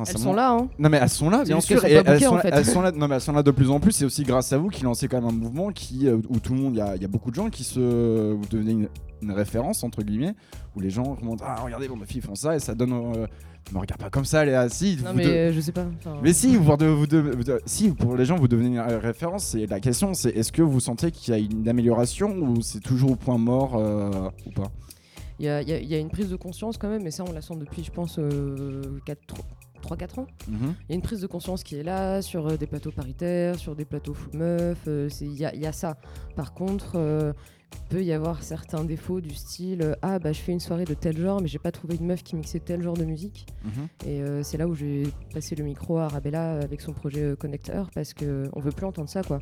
Elles 0.07 0.18
sont 0.18 0.33
là, 0.33 0.51
hein. 0.51 0.69
non 0.80 0.89
mais 0.89 0.97
elles 1.01 1.09
sont 1.09 1.30
là, 1.30 1.44
bien 1.44 1.59
sûr. 1.59 1.83
et 1.85 1.91
elles, 1.91 2.21
sont 2.21 2.35
là, 2.35 2.41
fait. 2.41 2.50
elles 2.53 2.65
sont 2.65 2.81
là- 2.81 2.91
non 2.94 3.07
mais 3.07 3.15
elles 3.15 3.21
sont 3.21 3.33
là 3.33 3.44
de 3.44 3.51
plus 3.51 3.69
en 3.69 3.80
plus. 3.81 3.91
C'est 3.91 4.06
aussi 4.06 4.24
grâce 4.24 4.53
à 4.53 4.57
vous 4.57 4.69
qui 4.69 4.83
lancez 4.83 5.07
quand 5.09 5.19
même 5.21 5.30
un 5.30 5.33
mouvement 5.33 5.71
qui 5.71 6.07
euh, 6.07 6.18
où 6.30 6.39
tout 6.39 6.53
le 6.53 6.62
monde, 6.62 6.74
il 6.75 6.77
y 6.77 6.81
a, 6.81 6.95
il 6.95 7.01
y 7.01 7.06
a 7.06 7.09
beaucoup 7.09 7.31
de 7.31 7.35
gens 7.35 7.50
qui 7.50 7.63
se, 7.65 8.31
vous 8.31 8.45
devenez 8.50 8.71
une, 8.71 8.89
une 9.21 9.31
référence 9.31 9.83
entre 9.83 10.01
guillemets, 10.03 10.35
où 10.75 10.80
les 10.80 10.89
gens 10.89 11.15
commentent 11.15 11.41
ah 11.45 11.57
regardez 11.63 11.88
bon 11.89 11.97
ma 11.97 12.06
fille 12.06 12.21
font 12.21 12.35
ça 12.35 12.56
et 12.56 12.59
ça 12.59 12.74
donne. 12.75 12.94
Euh, 12.94 13.27
me 13.74 13.80
regarde 13.80 14.00
pas 14.01 14.09
comme 14.09 14.25
ça, 14.25 14.44
Léa. 14.44 14.68
Si. 14.68 14.97
Non, 15.03 15.12
mais 15.15 15.24
de- 15.24 15.30
euh, 15.30 15.53
je 15.53 15.62
sais 15.62 15.71
pas. 15.71 15.86
enfin, 15.97 16.18
mais 16.21 16.33
si, 16.33 16.57
vous, 16.57 16.75
de- 16.75 16.86
vous 16.86 17.07
de- 17.07 17.19
vous 17.19 17.44
de- 17.45 17.62
si 17.65 17.91
pour 17.91 18.15
les 18.18 18.25
gens 18.25 18.36
vous 18.36 18.50
devenez 18.50 18.68
une 18.68 18.79
ré- 18.79 18.97
référence, 18.97 19.45
c'est 19.45 19.65
la 19.68 19.79
question, 19.79 20.13
c'est 20.13 20.31
est-ce 20.31 20.51
que 20.51 20.62
vous 20.62 20.81
sentez 20.81 21.12
qu'il 21.12 21.33
y 21.33 21.38
a 21.38 21.39
une 21.39 21.68
amélioration 21.69 22.29
ou 22.38 22.62
c'est 22.62 22.81
toujours 22.81 23.12
au 23.12 23.15
point 23.15 23.38
mort 23.38 23.75
euh, 23.77 24.12
ou 24.45 24.51
pas? 24.51 24.69
Il 25.39 25.45
y 25.45 25.50
a, 25.50 25.62
y 25.62 25.71
y 25.86 25.97
une 25.97 26.09
prise 26.09 26.29
de 26.29 26.36
conscience 26.36 26.77
quand 26.77 26.89
même, 26.89 27.03
mais 27.03 27.12
ça, 27.12 27.24
on 27.27 27.31
la 27.31 27.41
sent 27.41 27.56
depuis, 27.57 27.83
je 27.86 27.91
pense, 27.91 28.18
euh, 28.19 28.81
3-4 29.83 30.19
ans. 30.19 30.27
Mhm. 30.47 30.75
Il 30.88 30.89
y 30.89 30.94
a 30.94 30.95
une 30.95 31.01
prise 31.01 31.21
de 31.21 31.27
conscience 31.27 31.63
qui 31.63 31.75
est 31.77 31.83
là 31.83 32.21
sur 32.21 32.47
euh, 32.47 32.57
des 32.57 32.65
plateaux 32.68 32.91
paritaires, 32.91 33.56
sur 33.59 33.75
des 33.75 33.85
plateaux 33.85 34.13
full 34.13 34.35
meuf. 34.38 34.80
euh, 34.88 35.09
Il 35.21 35.33
y, 35.38 35.45
a, 35.45 35.53
il 35.53 35.62
y 35.62 35.68
a 35.68 35.71
ça. 35.71 35.97
Par 36.35 36.53
contre, 36.53 36.94
euh, 36.95 37.33
peut 37.89 38.03
y 38.03 38.12
avoir 38.13 38.44
certains 38.44 38.83
défauts 38.83 39.19
du 39.21 39.33
style 39.33 39.81
euh, 39.81 39.95
Ah, 40.01 40.19
bah 40.19 40.31
je 40.31 40.39
fais 40.39 40.51
une 40.51 40.59
soirée 40.59 40.85
de 40.85 40.94
tel 40.94 41.18
genre, 41.18 41.41
mais 41.41 41.47
j'ai 41.47 41.59
pas 41.59 41.71
trouvé 41.71 41.95
une 41.95 42.06
meuf 42.06 42.24
qui 42.24 42.35
mixait 42.35 42.59
tel 42.59 42.81
genre 42.81 42.95
de 42.97 43.06
musique. 43.06 43.45
Mhm. 43.65 43.88
Et 44.07 44.21
c'est 44.44 44.57
là 44.57 44.68
où 44.68 44.74
j'ai 44.75 45.03
passé 45.33 45.56
le 45.56 45.63
micro 45.63 45.97
à 45.97 46.06
Arabella 46.06 46.53
avec 46.62 46.81
son 46.81 46.94
projet 46.94 47.36
Connecteur 47.38 47.89
parce 47.94 48.13
que 48.13 48.47
on 48.53 48.59
veut 48.59 48.71
plus 48.71 48.86
entendre 48.86 49.09
ça 49.09 49.24
quoi. 49.24 49.39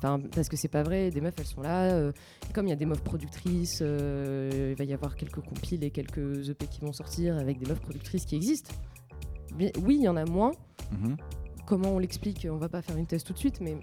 Enfin, 0.00 0.20
parce 0.32 0.48
que 0.48 0.56
c'est 0.56 0.68
pas 0.68 0.84
vrai, 0.84 1.10
des 1.10 1.20
meufs 1.20 1.34
elles 1.38 1.44
sont 1.44 1.60
là. 1.60 1.86
euh, 1.86 2.12
comme 2.54 2.66
il 2.66 2.70
y 2.70 2.72
a 2.72 2.76
des 2.76 2.86
meufs 2.86 3.02
productrices, 3.02 3.80
euh, 3.82 4.68
il 4.70 4.76
va 4.76 4.84
y 4.84 4.92
avoir 4.94 5.16
quelques 5.16 5.40
compiles 5.40 5.82
et 5.82 5.90
quelques 5.90 6.48
EP 6.48 6.66
qui 6.68 6.80
vont 6.82 6.92
sortir 6.92 7.36
avec 7.36 7.58
des 7.58 7.66
meufs 7.66 7.80
productrices 7.80 8.24
qui 8.24 8.36
existent. 8.36 8.72
Bien- 9.56 9.70
oui, 9.82 9.96
il 9.96 10.02
y 10.02 10.08
en 10.08 10.16
a 10.16 10.24
moins. 10.24 10.52
Mhm. 10.92 11.16
Comment 11.66 11.90
on 11.90 11.98
l'explique? 11.98 12.46
On 12.50 12.56
va 12.56 12.68
pas 12.68 12.82
faire 12.82 12.96
une 12.96 13.06
thèse 13.06 13.24
tout 13.24 13.32
de 13.32 13.38
suite, 13.38 13.60
mais 13.60 13.76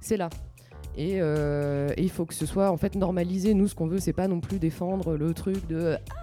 c'est 0.00 0.16
là. 0.16 0.28
Et, 0.96 1.20
euh, 1.22 1.88
et 1.96 2.02
il 2.02 2.10
faut 2.10 2.26
que 2.26 2.34
ce 2.34 2.44
soit 2.46 2.70
en 2.70 2.76
fait 2.76 2.94
normalisé. 2.96 3.54
Nous, 3.54 3.66
ce 3.68 3.74
qu'on 3.74 3.86
veut, 3.86 3.98
c'est 3.98 4.12
pas 4.12 4.28
non 4.28 4.40
plus 4.40 4.58
défendre 4.58 5.16
le 5.16 5.32
truc 5.34 5.66
de 5.66 5.96
ah. 6.10 6.14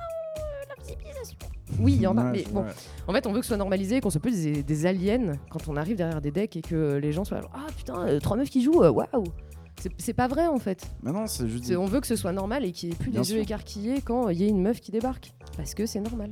Oui, 1.79 1.93
il 1.93 2.01
y 2.01 2.07
en 2.07 2.17
a, 2.17 2.25
Ouais, 2.25 2.31
mais 2.31 2.43
bon, 2.51 2.61
ouais. 2.63 2.69
en 3.07 3.13
fait, 3.13 3.25
on 3.27 3.31
veut 3.31 3.39
que 3.39 3.45
ce 3.45 3.49
soit 3.49 3.57
normalisé, 3.57 4.01
qu'on 4.01 4.09
soit 4.09 4.19
plus 4.21 4.41
des, 4.43 4.63
des 4.63 4.85
aliens 4.85 5.33
quand 5.49 5.67
on 5.67 5.75
arrive 5.77 5.97
derrière 5.97 6.19
des 6.19 6.31
decks 6.31 6.55
et 6.57 6.61
que 6.61 6.95
les 6.95 7.11
gens 7.11 7.23
soient 7.23 7.41
genre, 7.41 7.51
ah 7.53 7.67
putain, 7.77 8.05
euh, 8.07 8.19
trois 8.19 8.35
meufs 8.37 8.49
qui 8.49 8.61
jouent, 8.63 8.83
euh, 8.83 8.89
waouh 8.91 9.07
C'est- 9.79 9.91
C'est 9.97 10.13
pas 10.13 10.27
vrai 10.27 10.47
en 10.47 10.57
fait. 10.59 10.89
Mais 11.03 11.11
non, 11.13 11.25
c'est 11.27 11.47
juste. 11.47 11.71
On 11.77 11.85
veut 11.85 12.01
que 12.01 12.07
ce 12.07 12.15
soit 12.17 12.33
normal 12.33 12.65
et 12.65 12.71
qu'il 12.73 12.89
n'y 12.89 12.95
ait 12.95 12.97
plus 12.97 13.11
Bien 13.11 13.21
des 13.21 13.33
yeux 13.33 13.39
écarquillés 13.39 14.01
quand 14.01 14.27
il 14.29 14.41
y 14.41 14.43
a 14.43 14.47
une 14.47 14.61
meuf 14.61 14.81
qui 14.81 14.91
débarque. 14.91 15.31
Parce 15.55 15.73
que 15.73 15.85
c'est 15.85 16.01
normal. 16.01 16.31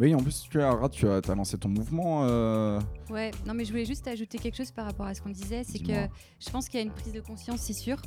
Oui, 0.00 0.14
en 0.14 0.18
plus, 0.18 0.46
tu 0.48 0.62
as, 0.62 0.88
tu 0.90 1.08
as, 1.08 1.16
as 1.28 1.34
lancé 1.34 1.58
ton 1.58 1.68
mouvement. 1.68 2.24
euh, 2.24 2.80
Ouais, 3.10 3.32
non 3.46 3.52
mais 3.54 3.64
je 3.64 3.70
voulais 3.72 3.84
juste 3.84 4.06
ajouter 4.06 4.38
quelque 4.38 4.56
chose 4.56 4.70
par 4.70 4.84
rapport 4.86 5.06
à 5.06 5.14
ce 5.14 5.20
qu'on 5.20 5.30
disait, 5.30 5.64
c'est 5.64 5.80
que 5.80 5.92
je 6.38 6.50
pense 6.50 6.68
qu'il 6.68 6.78
y 6.78 6.82
a 6.82 6.86
une 6.86 6.92
prise 6.92 7.12
de 7.12 7.20
conscience, 7.20 7.60
c'est 7.60 7.72
sûr. 7.72 8.00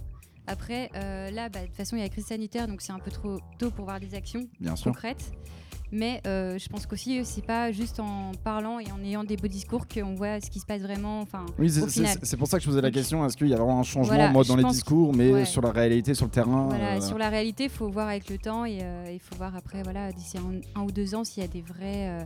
Après, 0.47 0.89
euh, 0.95 1.29
là, 1.31 1.49
bah, 1.49 1.61
de 1.61 1.67
toute 1.67 1.75
façon, 1.75 1.95
il 1.95 1.99
y 1.99 2.01
a 2.01 2.05
la 2.05 2.09
crise 2.09 2.25
sanitaire, 2.25 2.67
donc 2.67 2.81
c'est 2.81 2.91
un 2.91 2.99
peu 2.99 3.11
trop 3.11 3.37
tôt 3.57 3.71
pour 3.71 3.85
voir 3.85 3.99
des 3.99 4.15
actions 4.15 4.41
Bien 4.59 4.75
sûr. 4.75 4.91
concrètes. 4.91 5.31
Mais 5.93 6.21
euh, 6.25 6.57
je 6.57 6.69
pense 6.69 6.85
qu'aussi, 6.85 7.19
c'est 7.25 7.45
pas 7.45 7.73
juste 7.73 7.99
en 7.99 8.31
parlant 8.45 8.79
et 8.79 8.89
en 8.93 9.03
ayant 9.03 9.25
des 9.25 9.35
beaux 9.35 9.49
discours 9.49 9.87
qu'on 9.89 10.15
voit 10.15 10.39
ce 10.39 10.49
qui 10.49 10.61
se 10.61 10.65
passe 10.65 10.81
vraiment. 10.81 11.19
Enfin, 11.19 11.45
Oui, 11.59 11.69
c'est- 11.69 12.37
pour 12.37 12.47
ça 12.47 12.57
que 12.57 12.63
je 12.63 12.69
posais 12.69 12.79
la 12.81 12.91
question. 12.91 13.25
Est-ce 13.25 13.35
qu'il 13.35 13.49
y 13.49 13.53
a 13.53 13.57
vraiment 13.57 13.79
un 13.79 13.83
changement 13.83 14.15
voilà, 14.15 14.31
moi, 14.31 14.45
dans 14.45 14.55
les 14.55 14.63
discours, 14.63 15.13
mais 15.13 15.31
ouais. 15.33 15.45
sur 15.45 15.61
la 15.61 15.71
réalité, 15.71 16.13
sur 16.13 16.25
le 16.27 16.31
terrain 16.31 16.67
Voilà, 16.69 16.95
euh, 16.95 17.01
sur 17.01 17.17
la 17.17 17.27
réalité, 17.27 17.65
il 17.65 17.69
faut 17.69 17.89
voir 17.89 18.07
avec 18.07 18.29
le 18.29 18.37
temps 18.37 18.65
et 18.65 18.79
il 19.11 19.19
faut 19.19 19.35
voir 19.35 19.53
après, 19.55 19.83
voilà, 19.83 20.13
d'ici 20.13 20.37
un, 20.37 20.61
un 20.79 20.83
ou 20.85 20.91
deux 20.91 21.13
ans, 21.13 21.25
s'il 21.25 21.43
y 21.43 21.45
a 21.45 21.49
des 21.49 21.61
vraies 21.61 22.07
euh, 22.21 22.23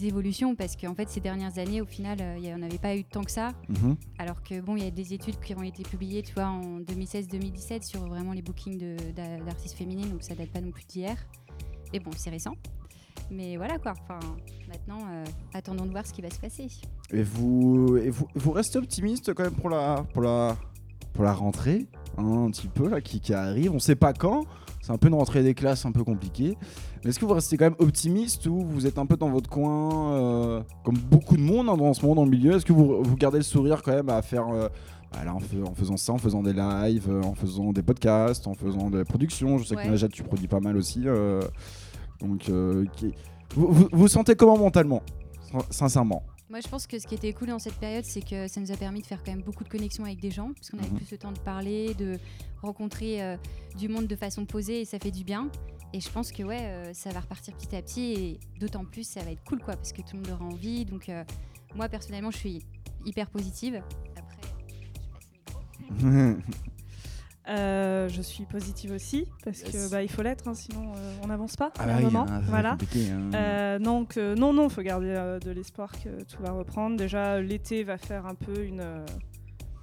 évolutions. 0.00 0.54
Parce 0.54 0.76
qu'en 0.76 0.94
fait, 0.94 1.08
ces 1.08 1.20
dernières 1.20 1.58
années, 1.58 1.80
au 1.80 1.86
final, 1.86 2.18
euh, 2.20 2.36
il 2.38 2.42
n'y 2.42 2.54
en 2.54 2.62
avait 2.62 2.78
pas 2.78 2.96
eu 2.96 3.04
tant 3.04 3.22
que 3.22 3.30
ça. 3.30 3.52
mhm. 3.68 3.96
Alors 4.18 4.42
que 4.42 4.60
bon, 4.60 4.76
il 4.76 4.84
y 4.84 4.86
a 4.86 4.90
des 4.90 5.12
études 5.14 5.40
qui 5.40 5.54
ont 5.54 5.62
été 5.62 5.82
publiées, 5.82 6.22
tu 6.22 6.34
vois, 6.34 6.46
en 6.46 6.80
2016-2017 6.80 7.82
sur 7.82 8.06
vraiment 8.06 8.32
les 8.32 8.42
bookings 8.42 8.96
d'artistes 9.14 9.76
féminines, 9.76 10.10
donc 10.10 10.22
ça 10.22 10.34
date 10.34 10.50
pas 10.50 10.60
non 10.60 10.70
plus 10.70 10.84
d'hier. 10.84 11.16
Mais 11.92 11.98
bon, 11.98 12.10
c'est 12.16 12.30
récent. 12.30 12.54
Mais 13.30 13.56
voilà 13.56 13.78
quoi. 13.78 13.92
Enfin, 13.92 14.18
maintenant, 14.68 14.98
euh, 15.10 15.24
attendons 15.54 15.86
de 15.86 15.90
voir 15.90 16.06
ce 16.06 16.12
qui 16.12 16.22
va 16.22 16.30
se 16.30 16.38
passer. 16.38 16.66
Et 17.12 17.22
vous, 17.22 17.96
et 17.96 18.10
vous, 18.10 18.26
vous 18.34 18.52
restez 18.52 18.78
optimiste 18.78 19.32
quand 19.34 19.44
même 19.44 19.54
pour 19.54 19.70
la, 19.70 20.04
pour 20.12 20.22
la, 20.22 20.56
pour 21.12 21.24
la 21.24 21.32
rentrée, 21.32 21.86
hein, 22.18 22.44
un 22.46 22.50
petit 22.50 22.68
peu 22.68 22.88
là, 22.88 23.00
qui, 23.00 23.20
qui 23.20 23.32
arrive. 23.32 23.72
On 23.72 23.78
sait 23.78 23.96
pas 23.96 24.12
quand. 24.12 24.44
C'est 24.80 24.92
un 24.92 24.98
peu 24.98 25.08
une 25.08 25.14
rentrée 25.14 25.42
des 25.42 25.54
classes 25.54 25.86
un 25.86 25.92
peu 25.92 26.04
compliquée. 26.04 26.56
Mais 27.04 27.10
est-ce 27.10 27.18
que 27.18 27.24
vous 27.24 27.34
restez 27.34 27.56
quand 27.56 27.64
même 27.66 27.74
optimiste 27.78 28.46
ou 28.46 28.60
vous 28.60 28.86
êtes 28.86 28.98
un 28.98 29.06
peu 29.06 29.16
dans 29.16 29.28
votre 29.30 29.50
coin, 29.50 30.12
euh, 30.12 30.62
comme 30.84 30.96
beaucoup 30.96 31.36
de 31.36 31.42
monde 31.42 31.68
hein, 31.68 31.76
dans 31.76 31.92
ce 31.94 32.02
moment 32.02 32.14
dans 32.14 32.24
le 32.24 32.30
milieu? 32.30 32.52
Est-ce 32.54 32.64
que 32.64 32.72
vous, 32.72 33.02
vous 33.02 33.16
gardez 33.16 33.38
le 33.38 33.44
sourire 33.44 33.82
quand 33.82 33.92
même 33.92 34.08
à 34.08 34.22
faire 34.22 34.48
euh, 34.48 34.68
bah, 35.12 35.20
en, 35.34 35.40
fais- 35.40 35.60
en 35.62 35.74
faisant 35.74 35.96
ça, 35.96 36.12
en 36.12 36.18
faisant 36.18 36.42
des 36.42 36.52
lives, 36.52 37.08
euh, 37.10 37.22
en 37.22 37.34
faisant 37.34 37.72
des 37.72 37.82
podcasts, 37.82 38.46
en 38.46 38.54
faisant 38.54 38.88
des 38.90 39.04
productions 39.04 39.58
Je 39.58 39.64
sais 39.64 39.76
Ouais. 39.76 39.84
que 39.84 39.88
Najat, 39.88 40.08
tu 40.08 40.22
produis 40.22 40.46
pas 40.48 40.60
mal 40.60 40.76
aussi. 40.76 41.02
euh, 41.06 41.40
donc, 42.20 42.42
qui- 42.96 43.12
vous, 43.54 43.66
vous 43.72 43.88
vous 43.90 44.08
sentez 44.08 44.34
comment 44.36 44.56
mentalement? 44.56 45.02
Sin- 45.50 45.58
Sincèrement? 45.70 46.22
Moi, 46.48 46.60
je 46.60 46.68
pense 46.68 46.86
que 46.86 46.98
ce 46.98 47.06
qui 47.06 47.14
était 47.14 47.32
cool 47.32 47.48
dans 47.48 47.58
cette 47.58 47.74
période, 47.74 48.04
c'est 48.04 48.20
que 48.20 48.46
ça 48.46 48.60
nous 48.60 48.70
a 48.70 48.76
permis 48.76 49.00
de 49.00 49.06
faire 49.06 49.22
quand 49.24 49.32
même 49.32 49.42
beaucoup 49.42 49.64
de 49.64 49.68
connexions 49.70 50.04
avec 50.04 50.20
des 50.20 50.30
gens, 50.30 50.52
parce 50.54 50.70
qu'on 50.70 50.78
avait 50.78 50.88
Mhm. 50.90 50.96
plus 50.98 51.10
le 51.10 51.18
temps 51.18 51.32
de 51.32 51.38
parler, 51.38 51.94
de 51.94 52.18
rencontrer 52.62 53.22
euh, 53.22 53.36
du 53.78 53.88
monde 53.88 54.06
de 54.06 54.14
façon 54.16 54.44
posée, 54.44 54.82
et 54.82 54.84
ça 54.84 54.98
fait 54.98 55.10
du 55.10 55.24
bien. 55.24 55.48
Et 55.94 56.00
je 56.00 56.10
pense 56.10 56.32
que 56.32 56.42
ouais, 56.42 56.60
euh, 56.62 56.94
ça 56.94 57.10
va 57.10 57.20
repartir 57.20 57.54
petit 57.54 57.76
à 57.76 57.82
petit, 57.82 58.12
et 58.12 58.40
d'autant 58.60 58.84
plus, 58.84 59.04
ça 59.06 59.20
va 59.22 59.30
être 59.30 59.44
cool, 59.44 59.58
quoi, 59.60 59.74
parce 59.76 59.92
que 59.92 60.00
tout 60.02 60.16
le 60.16 60.20
monde 60.22 60.30
aura 60.40 60.44
envie. 60.46 60.84
Donc, 60.84 61.08
euh, 61.08 61.22
moi, 61.74 61.88
personnellement, 61.88 62.30
je 62.30 62.38
suis 62.38 62.64
hyper 63.04 63.28
positive. 63.30 63.82
Après, 64.16 64.36
je 64.42 64.48
passe 65.12 66.00
le 66.00 66.10
micro. 66.10 66.36
Euh, 67.48 68.08
je 68.08 68.22
suis 68.22 68.44
positive 68.44 68.92
aussi 68.92 69.26
parce 69.44 69.62
Yes. 69.62 69.72
que 69.72 69.90
bah, 69.90 70.00
il 70.04 70.08
faut 70.08 70.22
l'être, 70.22 70.46
hein, 70.46 70.54
sinon 70.54 70.92
euh, 70.96 71.16
on 71.24 71.26
n'avance 71.26 71.56
pas. 71.56 71.72
Ah 71.76 71.82
à 71.82 71.86
bah 71.86 71.92
un 71.94 71.98
oui, 71.98 72.04
moment. 72.04 72.24
hein, 72.28 72.40
voilà. 72.46 72.76
hein. 72.94 73.30
Euh, 73.34 73.78
donc 73.80 74.16
euh, 74.16 74.36
non, 74.36 74.52
non, 74.52 74.68
faut 74.68 74.80
garder 74.82 75.08
euh, 75.08 75.40
de 75.40 75.50
l'espoir 75.50 75.90
que 76.04 76.22
tout 76.22 76.40
va 76.40 76.52
reprendre. 76.52 76.96
Déjà, 76.96 77.40
l'été 77.40 77.82
va 77.82 77.98
faire 77.98 78.26
un 78.26 78.36
peu 78.36 78.64
une, 78.64 78.78
euh, 78.78 79.04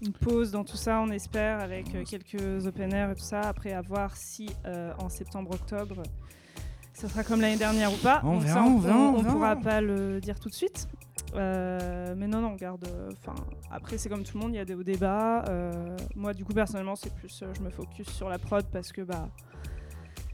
une 0.01 0.13
pause 0.13 0.51
dans 0.51 0.63
tout 0.63 0.77
ça, 0.77 1.01
on 1.01 1.09
espère, 1.11 1.59
avec 1.59 1.93
euh, 1.95 2.03
quelques 2.03 2.65
open 2.65 2.93
air 2.93 3.11
et 3.11 3.15
tout 3.15 3.21
ça. 3.23 3.41
Après, 3.41 3.73
à 3.73 3.81
voir 3.81 4.15
si 4.15 4.47
euh, 4.65 4.91
en 4.99 5.09
septembre-octobre, 5.09 6.03
ça 6.93 7.07
sera 7.09 7.23
comme 7.23 7.41
l'année 7.41 7.57
dernière 7.57 7.91
ou 7.93 7.97
pas. 7.97 8.21
On 8.23 8.33
Donc 8.35 8.43
verra, 8.43 8.59
ça, 8.59 8.65
on 8.65 8.77
verra, 8.79 8.97
on 8.97 9.15
on 9.15 9.21
verra. 9.21 9.33
pourra 9.33 9.55
pas 9.57 9.81
le 9.81 10.19
dire 10.21 10.39
tout 10.39 10.49
de 10.49 10.53
suite. 10.53 10.87
Euh, 11.35 12.15
mais 12.17 12.27
non, 12.27 12.41
non, 12.41 12.49
on 12.53 12.55
garde. 12.55 12.87
Enfin, 13.21 13.35
après, 13.71 13.97
c'est 13.97 14.09
comme 14.09 14.23
tout 14.23 14.37
le 14.37 14.43
monde, 14.43 14.53
il 14.53 14.57
y 14.57 14.59
a 14.59 14.65
des 14.65 14.73
hauts 14.73 14.83
débats. 14.83 15.43
Euh, 15.49 15.95
moi, 16.15 16.33
du 16.33 16.43
coup, 16.43 16.53
personnellement, 16.53 16.95
c'est 16.95 17.13
plus, 17.13 17.41
euh, 17.43 17.47
je 17.57 17.61
me 17.61 17.69
focus 17.69 18.07
sur 18.09 18.29
la 18.29 18.39
prod 18.39 18.65
parce 18.71 18.91
que 18.91 19.01
bah, 19.01 19.27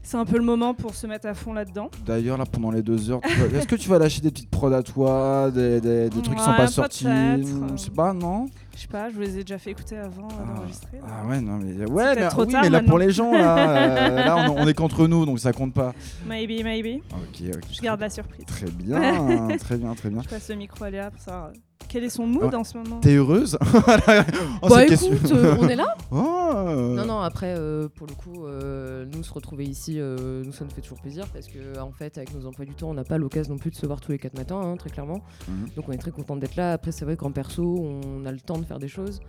c'est 0.02 0.16
un 0.16 0.24
peu 0.24 0.38
le 0.38 0.44
moment 0.44 0.72
pour 0.74 0.94
se 0.94 1.06
mettre 1.06 1.26
à 1.26 1.34
fond 1.34 1.52
là-dedans. 1.52 1.90
D'ailleurs, 2.06 2.38
là, 2.38 2.46
pendant 2.46 2.70
les 2.70 2.82
deux 2.82 3.10
heures, 3.10 3.20
tu 3.20 3.34
vas- 3.34 3.58
est-ce 3.58 3.66
que 3.66 3.76
tu 3.76 3.88
vas 3.88 3.98
lâcher 3.98 4.20
des 4.22 4.30
petites 4.30 4.50
prods 4.50 4.72
à 4.72 4.82
toi, 4.82 5.50
des, 5.52 5.80
des- 5.80 6.08
des 6.08 6.22
trucs 6.22 6.36
qui 6.38 6.42
sont 6.44 6.50
Ouais, 6.52 6.56
pas 6.56 6.66
sortis. 6.68 7.04
Je 7.04 7.76
sais 7.76 7.90
pas, 7.90 8.12
non? 8.12 8.46
Je 8.76 8.82
sais 8.82 8.88
pas, 8.88 9.08
je 9.08 9.14
vous 9.14 9.22
les 9.22 9.38
ai 9.38 9.40
déjà 9.40 9.58
fait 9.58 9.70
écouter 9.70 9.96
avant 9.96 10.28
euh, 10.28 10.34
Ah. 10.38 10.54
d'enregistrer. 10.54 10.98
Ah 11.02 11.26
ouais, 11.26 11.40
non, 11.40 11.56
mais, 11.56 11.84
ouais, 11.90 12.14
mais, 12.14 12.28
trop 12.28 12.44
oui, 12.44 12.52
tard 12.52 12.62
mais 12.62 12.68
là, 12.70 12.82
pour 12.82 12.98
les 12.98 13.10
gens, 13.10 13.32
là, 13.32 13.58
euh, 13.58 14.24
là 14.24 14.50
on, 14.50 14.58
on 14.62 14.68
est 14.68 14.74
qu'entre 14.74 15.06
nous, 15.06 15.24
donc 15.26 15.40
ça 15.40 15.52
compte 15.52 15.72
pas. 15.72 15.94
Maybe, 16.26 16.62
maybe. 16.62 17.00
Ok, 17.10 17.42
ok. 17.54 17.60
Je 17.72 17.80
garde 17.80 18.00
la 18.00 18.10
surprise. 18.10 18.44
Très 18.46 18.70
bien, 18.70 19.48
très 19.58 19.78
bien, 19.78 19.94
très 19.94 20.10
bien. 20.10 20.20
Je 20.22 20.28
passe 20.28 20.48
le 20.50 20.56
micro 20.56 20.84
à 20.84 20.90
Léa 20.90 21.10
pour 21.10 21.20
savoir 21.20 21.46
euh, 21.46 21.52
quel 21.88 22.04
est 22.04 22.10
son 22.10 22.26
mood 22.26 22.44
Ouais. 22.44 22.54
en 22.54 22.64
ce 22.64 22.76
moment? 22.78 23.00
T'es 23.00 23.14
heureuse? 23.16 23.56
Oh, 24.62 24.68
bah 24.68 24.84
écoute, 24.86 25.30
euh, 25.32 25.56
on 25.60 25.68
est 25.68 25.76
là 25.76 25.94
Oh, 26.10 26.94
Non, 26.96 27.04
non, 27.06 27.20
après, 27.20 27.54
euh, 27.56 27.88
pour 27.88 28.06
le 28.06 28.14
coup, 28.14 28.46
euh, 28.46 29.04
nous 29.14 29.22
se 29.22 29.32
retrouver 29.32 29.64
ici, 29.64 29.96
euh, 30.00 30.42
nous, 30.44 30.52
ça 30.52 30.64
nous 30.64 30.70
fait 30.70 30.80
toujours 30.80 31.00
plaisir 31.00 31.26
parce 31.32 31.46
que, 31.46 31.78
en 31.78 31.92
fait, 31.92 32.16
avec 32.18 32.34
nos 32.34 32.46
emplois 32.46 32.64
du 32.64 32.74
temps, 32.74 32.90
on 32.90 32.94
n'a 32.94 33.04
pas 33.04 33.18
l'occasion 33.18 33.54
non 33.54 33.58
plus 33.58 33.70
de 33.70 33.76
se 33.76 33.86
voir 33.86 34.00
tous 34.00 34.12
les 34.12 34.18
quatre 34.18 34.36
matins, 34.36 34.60
hein, 34.60 34.76
très 34.76 34.90
clairement. 34.90 35.20
Mhm. 35.48 35.68
Donc, 35.76 35.88
on 35.88 35.92
est 35.92 35.98
très 35.98 36.10
content 36.10 36.36
d'être 36.36 36.56
là. 36.56 36.72
Après, 36.72 36.92
c'est 36.92 37.04
vrai 37.04 37.16
qu'en 37.16 37.30
perso, 37.30 37.62
on 37.78 38.24
a 38.26 38.32
le 38.32 38.40
temps 38.40 38.58
de 38.58 38.64
faire 38.64 38.78
des 38.78 38.88
choses. 38.88 39.20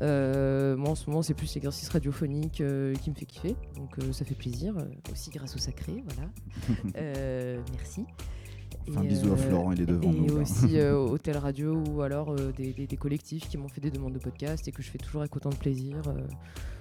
Euh, 0.00 0.76
moi, 0.76 0.90
en 0.90 0.94
ce 0.94 1.10
moment, 1.10 1.22
c'est 1.22 1.34
plus 1.34 1.52
l'exercice 1.54 1.88
radiophonique 1.88 2.60
euh, 2.60 2.94
qui 2.94 3.10
me 3.10 3.16
fait 3.16 3.26
kiffer. 3.26 3.56
Donc, 3.76 3.90
euh, 3.98 4.12
ça 4.12 4.24
fait 4.24 4.36
plaisir. 4.36 4.74
euh, 4.78 4.84
aussi 5.12 5.30
grâce 5.30 5.54
au 5.56 5.58
sacré, 5.58 6.02
voilà. 6.06 6.30
Euh, 6.96 7.58
merci. 7.76 8.04
Enfin, 8.90 9.02
Et, 9.02 9.08
bisous 9.08 9.28
à 9.30 9.32
euh, 9.32 9.36
Florent, 9.36 9.72
il 9.72 9.82
est 9.82 9.86
devant 9.86 10.10
et 10.10 10.14
nous. 10.14 10.36
là. 10.36 10.42
aussi 10.42 10.78
euh, 10.78 10.96
Hôtel 11.10 11.36
Radio 11.36 11.82
ou 11.90 12.02
alors 12.02 12.30
euh, 12.30 12.52
des, 12.56 12.72
des- 12.72 12.86
des 12.86 12.96
collectifs 12.96 13.48
qui 13.48 13.58
m'ont 13.58 13.68
fait 13.68 13.80
des 13.80 13.90
demandes 13.90 14.12
de 14.14 14.18
podcast 14.18 14.66
et 14.68 14.72
que 14.72 14.82
je 14.82 14.90
fais 14.90 14.98
toujours 14.98 15.20
avec 15.22 15.34
autant 15.36 15.50
de 15.50 15.56
plaisir. 15.56 15.96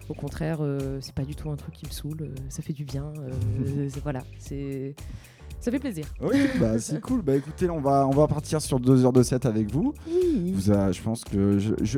au 0.09 0.13
contraire, 0.13 0.59
c'est 1.01 1.13
pas 1.13 1.23
du 1.25 1.35
tout 1.35 1.49
un 1.49 1.55
truc 1.55 1.73
qui 1.75 1.85
me 1.85 1.91
saoule, 1.91 2.31
ça 2.49 2.61
fait 2.61 2.73
du 2.73 2.85
bien. 2.85 3.11
voilà, 4.03 4.23
c'est 4.39 4.95
ça 5.59 5.71
fait 5.71 5.79
plaisir. 5.79 6.05
Ok, 6.21 6.35
bah 6.59 6.77
c'est 6.79 7.01
cool. 7.01 7.21
Bah 7.23 7.35
écoutez, 7.35 7.69
on 7.69 7.79
va, 7.81 8.07
on 8.07 8.11
va 8.11 8.27
partir 8.27 8.61
sur 8.61 8.79
deux 8.79 9.03
heures 9.05 9.13
de 9.13 9.23
set 9.23 9.45
avec 9.45 9.71
vous. 9.71 9.93
Oui. 10.07 10.51
Vous 10.53 10.71
a- 10.71 10.91
je 10.91 11.01
pense 11.01 11.23
que 11.23 11.57
je, 11.59 11.73
je- 11.81 11.97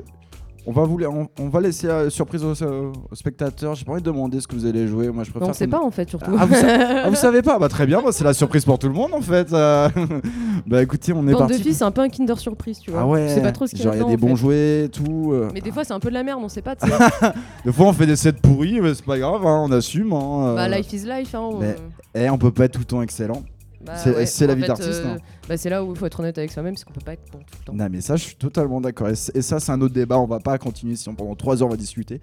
on 0.65 0.71
va 0.71 0.83
vous, 0.83 0.97
la- 0.97 1.09
on, 1.09 1.27
on 1.39 1.49
va 1.49 1.61
laisser 1.61 1.87
la 1.87 2.09
surprise 2.09 2.43
aux, 2.43 2.53
aux 2.53 3.15
spectateurs. 3.15 3.75
J'ai 3.75 3.85
pas 3.85 3.93
envie 3.93 4.01
de 4.01 4.05
demander 4.05 4.39
ce 4.39 4.47
que 4.47 4.55
vous 4.55 4.65
allez 4.65 4.87
jouer. 4.87 5.09
Moi, 5.09 5.23
je 5.23 5.31
préfère. 5.31 5.49
on 5.49 5.53
sait 5.53 5.65
qu'on- 5.65 5.71
pas 5.71 5.81
en 5.83 5.89
fait 5.91 6.09
surtout. 6.09 6.31
Ah, 6.37 6.45
vous, 6.45 6.53
sa- 6.55 6.67
ah, 7.05 7.09
vous 7.09 7.15
savez 7.15 7.41
pas 7.41 7.57
Bah 7.59 7.69
très 7.69 7.85
bien. 7.87 8.01
Bah, 8.01 8.09
c'est 8.11 8.23
la 8.23 8.33
surprise 8.33 8.65
pour 8.65 8.77
tout 8.77 8.87
le 8.87 8.93
monde 8.93 9.13
en 9.13 9.21
fait. 9.21 9.51
euh. 9.53 9.89
bah 10.67 10.83
écoutez, 10.83 11.13
on 11.13 11.27
est 11.27 11.31
Bande 11.31 11.43
de 11.43 11.47
parti. 11.47 11.63
filles, 11.63 11.73
c'est 11.73 11.83
un 11.83 11.91
peu 11.91 12.01
un 12.01 12.09
Kinder 12.09 12.37
surprise, 12.37 12.79
tu 12.79 12.91
vois. 12.91 13.01
ah 13.01 13.07
ouais. 13.07 13.29
Sais 13.29 13.41
pas 13.41 13.51
trop 13.51 13.65
ce 13.67 13.71
qu'il 13.71 13.79
y 13.79 13.83
Genre 13.83 13.93
a 13.93 13.95
il 13.95 13.99
y 13.99 14.01
a 14.01 14.05
dedans, 14.05 14.15
des 14.17 14.23
en 14.23 14.27
bons 14.27 14.35
fait. 14.35 14.41
jouets, 14.41 14.83
et 14.85 14.89
tout. 14.89 15.31
euh. 15.33 15.49
Mais 15.53 15.61
des 15.61 15.71
fois, 15.71 15.83
c'est 15.83 15.93
un 15.93 15.99
peu 15.99 16.09
de 16.09 16.13
la 16.13 16.23
merde, 16.23 16.39
on 16.43 16.49
sait 16.49 16.61
pas. 16.61 16.75
tu 16.75 16.87
sais. 16.87 16.93
Des 17.65 17.71
fois, 17.71 17.87
on 17.87 17.93
fait 17.93 18.05
des 18.05 18.15
sets 18.15 18.33
pourris, 18.33 18.79
mais 18.81 18.93
c'est 18.93 19.05
pas 19.05 19.17
grave. 19.17 19.45
hein, 19.45 19.63
on 19.67 19.71
assume. 19.71 20.13
hein, 20.13 20.53
bah, 20.55 20.63
euh. 20.65 20.67
life 20.67 20.91
is 20.93 21.05
life. 21.05 21.33
Hein, 21.35 21.49
mais- 21.59 21.65
euh. 21.67 22.25
Eh, 22.25 22.29
on 22.29 22.37
peut 22.37 22.51
pas 22.51 22.65
être 22.65 22.73
tout 22.73 22.79
le 22.79 22.85
temps 22.85 23.01
excellent. 23.01 23.43
Bah, 23.85 23.95
c'est- 23.95 24.25
c'est 24.25 24.45
la 24.47 24.55
vie 24.55 24.61
fait, 24.63 24.67
d'artiste, 24.67 25.03
euh, 25.05 25.15
hein. 25.15 25.17
Bah, 25.49 25.57
c'est 25.57 25.69
là 25.71 25.83
où 25.83 25.91
il 25.91 25.97
faut 25.97 26.05
être 26.05 26.19
honnête 26.19 26.37
avec 26.37 26.51
soi-même, 26.51 26.77
c'est 26.77 26.85
qu'on 26.85 26.93
peut 26.93 27.01
pas 27.03 27.13
être 27.13 27.31
bon 27.31 27.39
tout 27.39 27.57
le 27.59 27.65
temps. 27.65 27.73
Non 27.73 27.87
mais 27.89 28.01
ça 28.01 28.15
je 28.15 28.23
suis 28.23 28.35
totalement 28.35 28.79
d'accord 28.79 29.09
et, 29.09 29.15
ça 29.15 29.59
c'est 29.59 29.71
un 29.71 29.81
autre 29.81 29.95
débat 29.95 30.19
on 30.19 30.27
va 30.27 30.39
pas 30.39 30.59
continuer 30.59 30.95
si 30.95 31.09
on 31.09 31.15
pendant 31.15 31.35
3 31.35 31.63
heures 31.63 31.67
on 31.67 31.71
va 31.71 31.77
discuter 31.77 32.21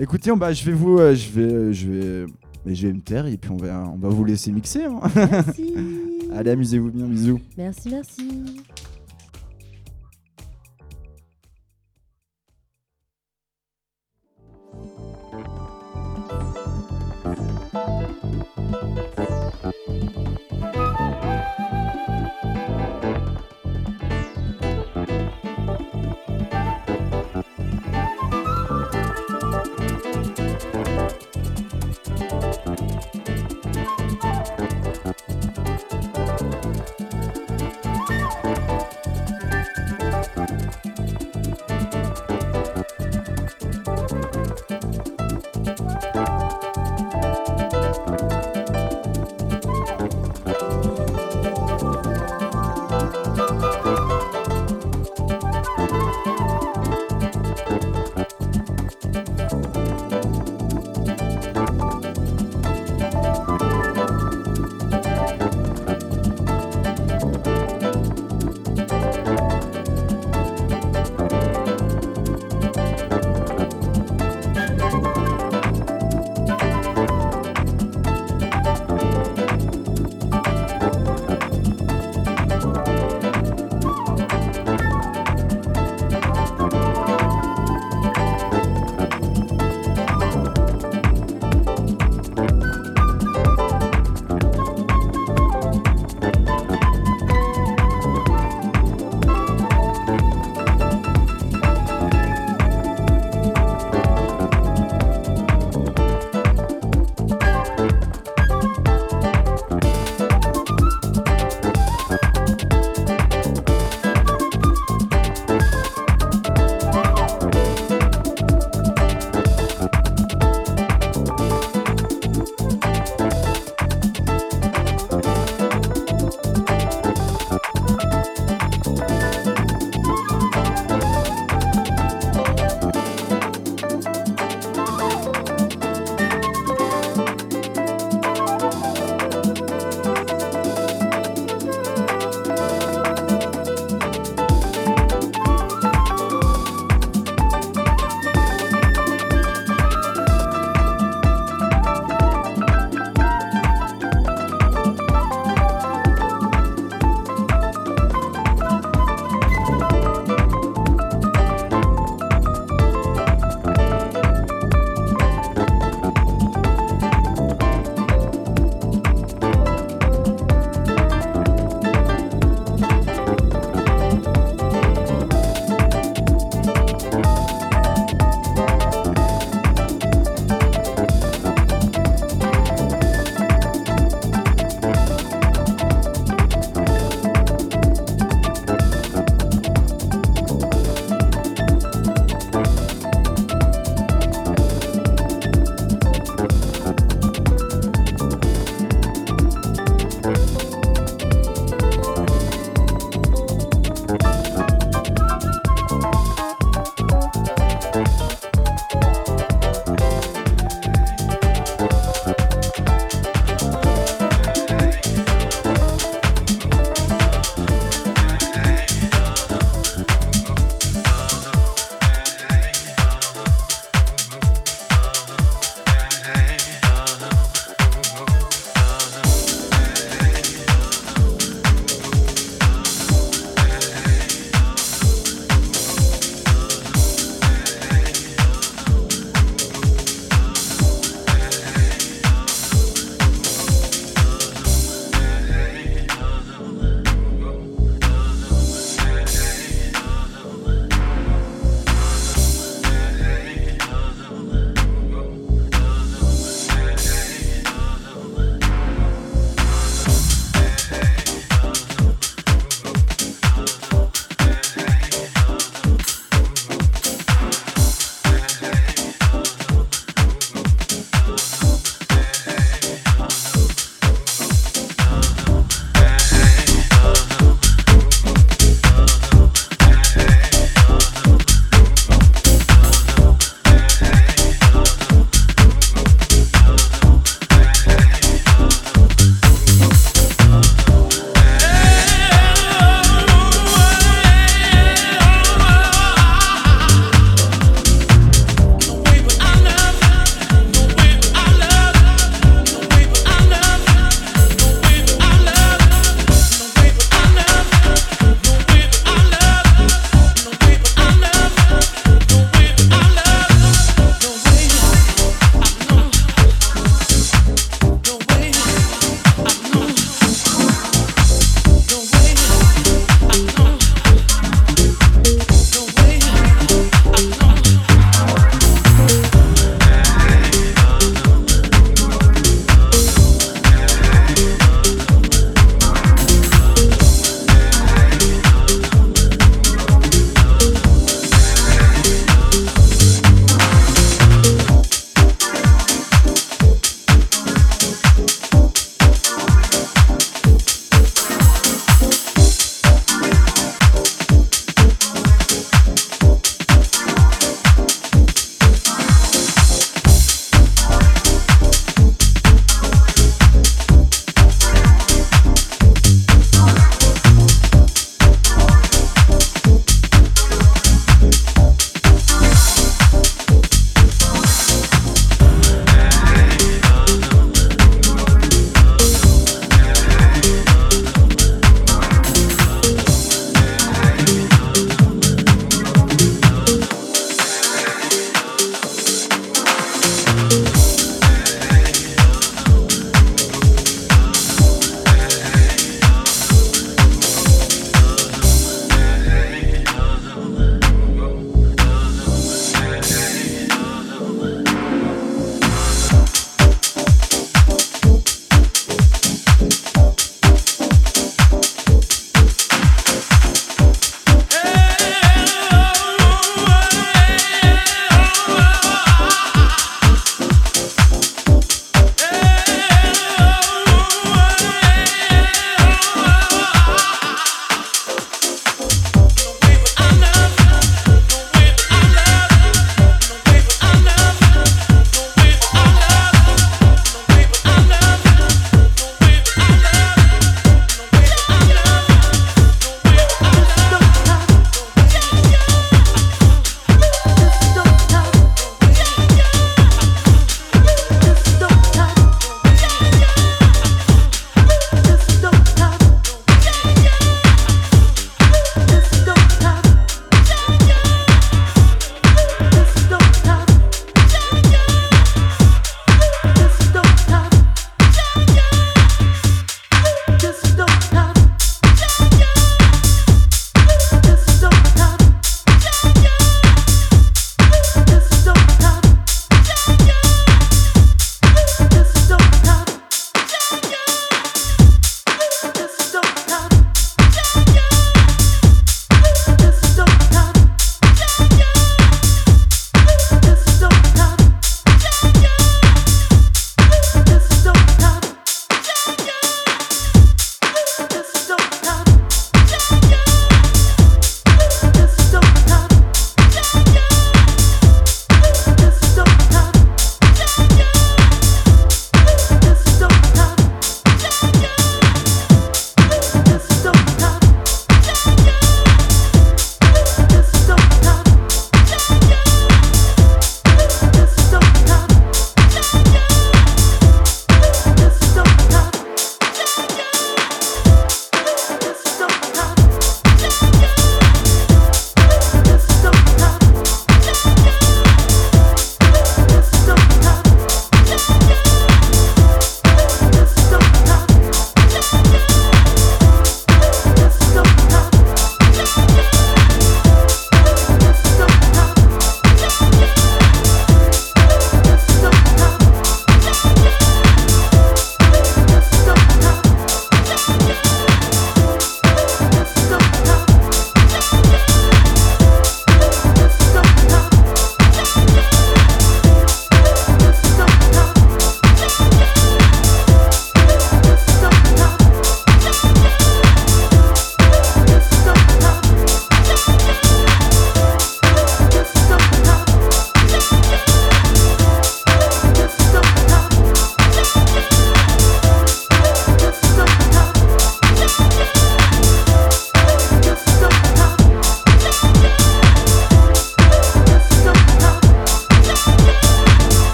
écoutez 0.00 0.32
on, 0.32 0.36
bah, 0.36 0.52
je 0.52 0.64
vais 0.64 0.72
vous 0.72 0.98
euh, 0.98 1.14
je 1.14 1.30
vais 1.30 1.52
euh, 1.52 1.72
je 1.72 1.88
vais 1.88 2.26
mais 2.64 2.74
je 2.74 2.88
vais 2.88 2.92
me 2.92 3.00
taire 3.00 3.26
et 3.26 3.36
puis 3.36 3.52
on 3.52 3.56
va 3.56 3.88
on 3.88 3.98
va 3.98 4.08
vous 4.08 4.24
laisser 4.24 4.50
mixer 4.50 4.82
hein. 4.84 4.98
Merci. 5.14 5.74
allez 6.34 6.50
amusez-vous 6.50 6.90
bien 6.90 7.06
bisous 7.06 7.40
Merci, 7.56 7.88
merci. 7.88 8.28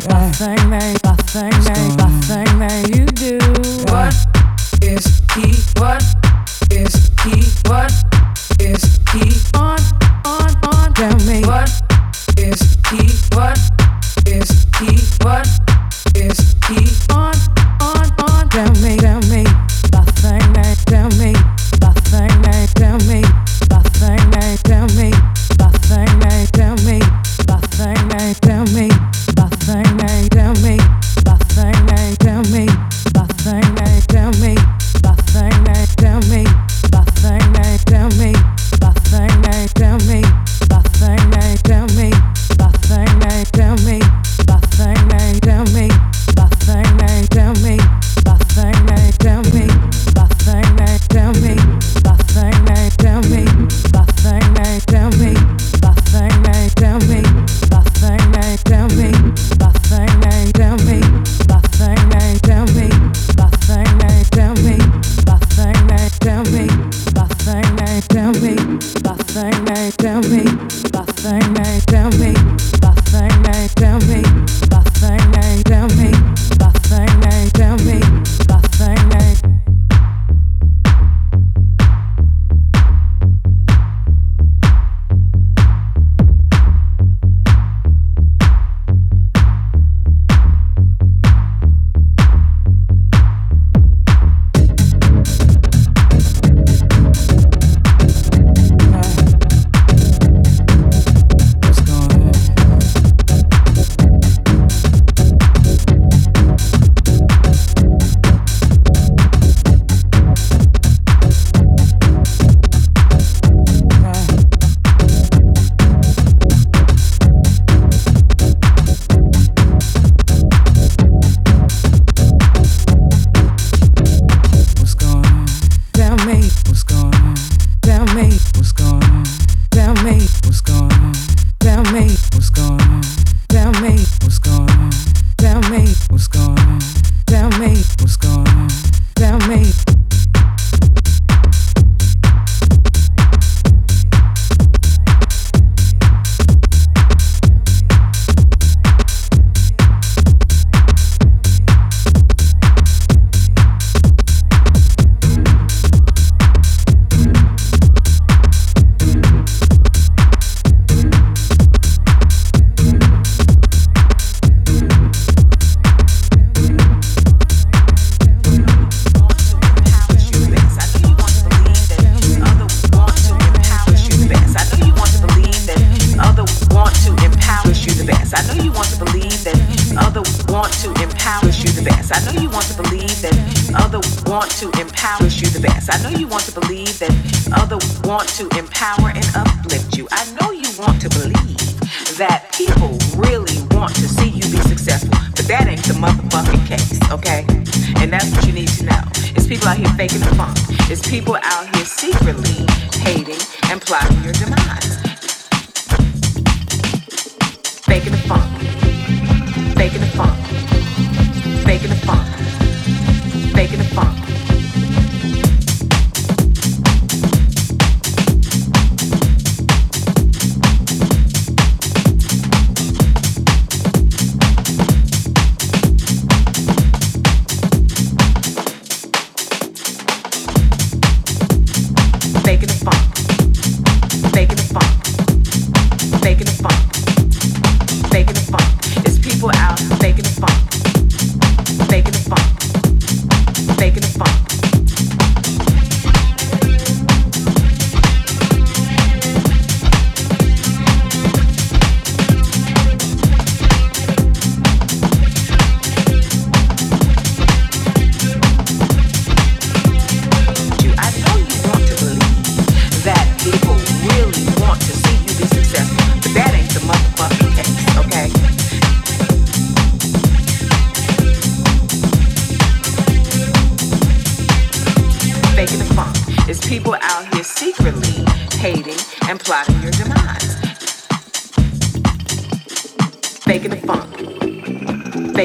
made 0.00 0.08
my 0.10 0.30
thing, 0.32 0.95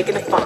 taking 0.04 0.16
a 0.16 0.26
fun. 0.26 0.41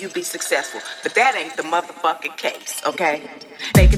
you 0.00 0.08
be 0.08 0.22
successful. 0.22 0.80
But 1.02 1.14
that 1.14 1.34
ain't 1.36 1.56
the 1.56 1.62
motherfucking 1.62 2.36
case, 2.36 2.82
okay? 2.86 3.22
They 3.74 3.86
can 3.86 3.97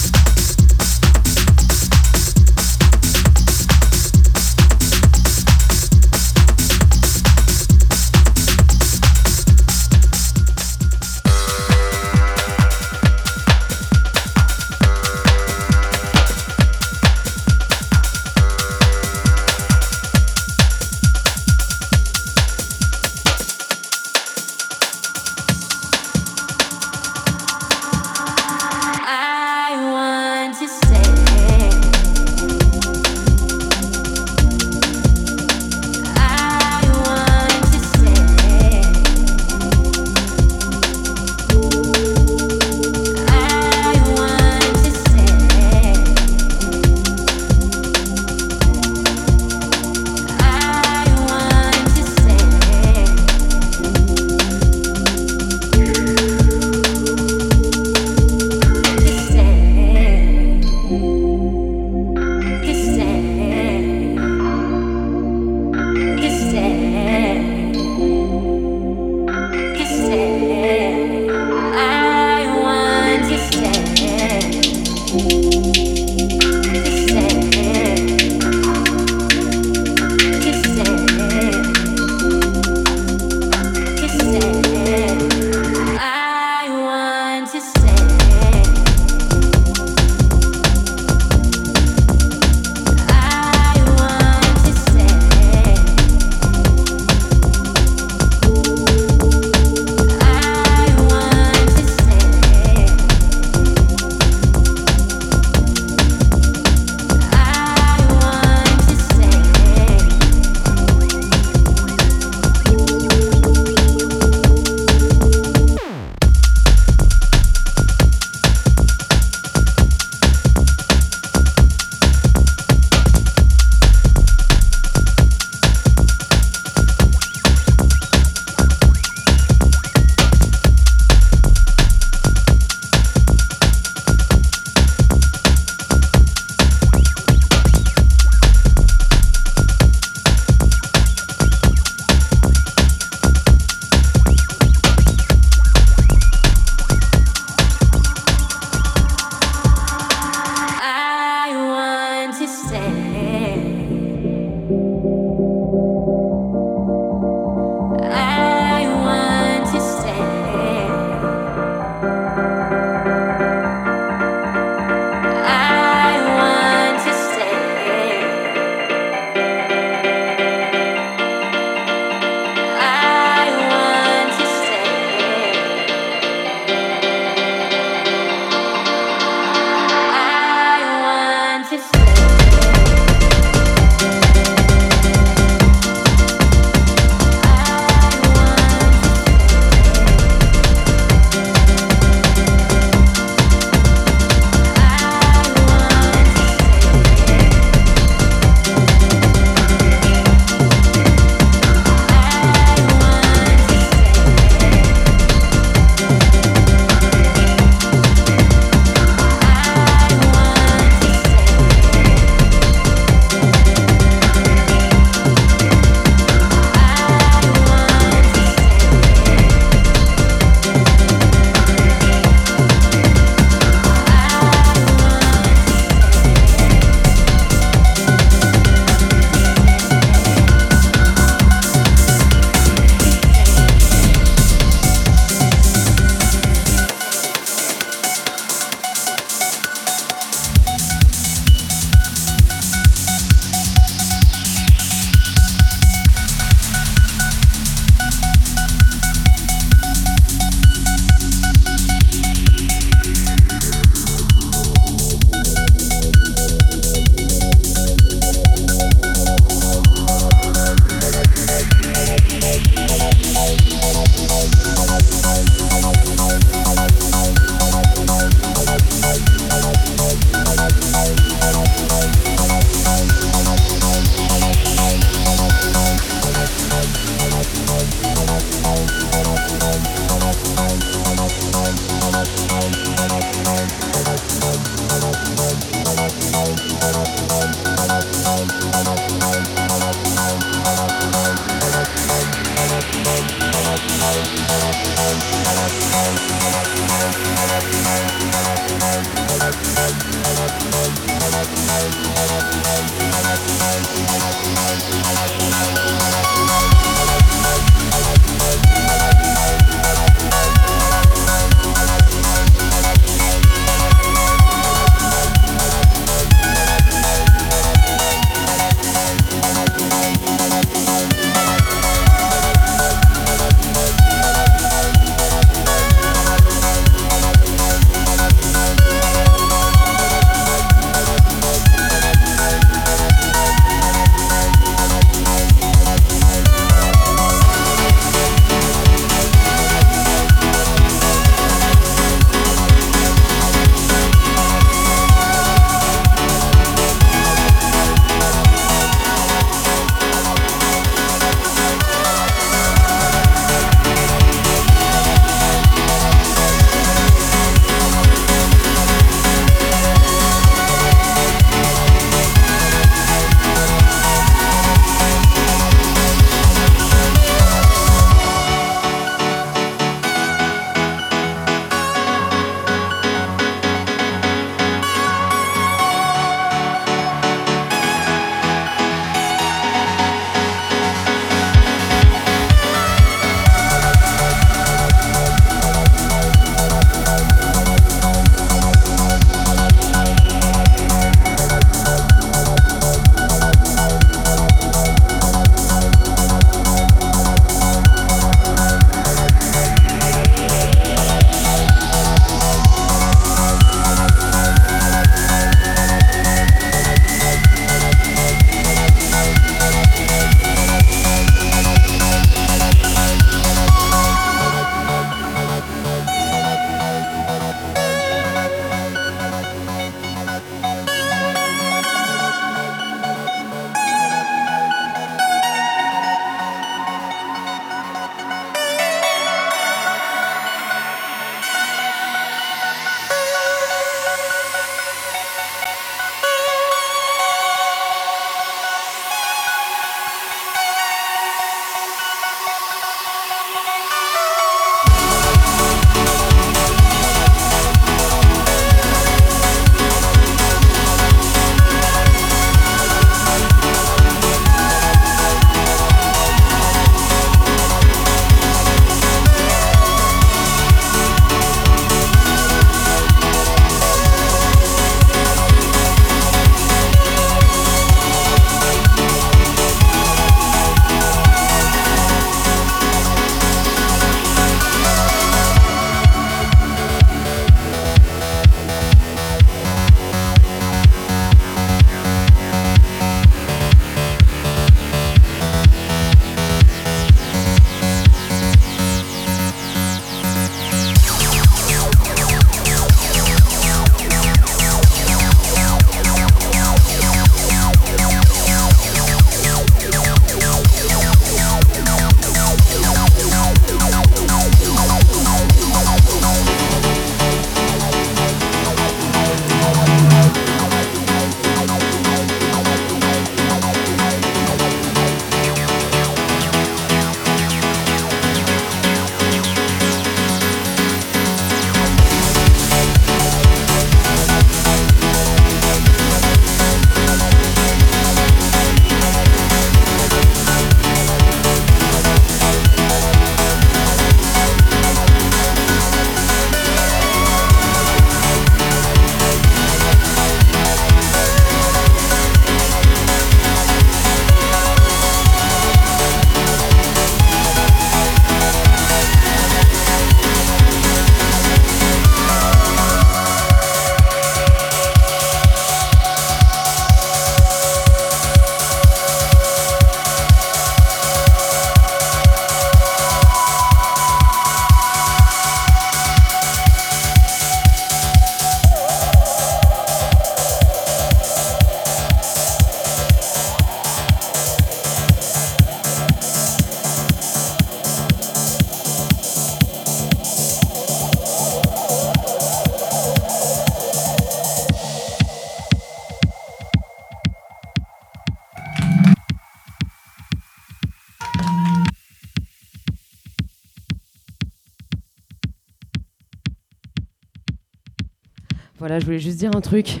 dire 599.38 599.50
un 599.54 599.60
truc. 599.60 600.00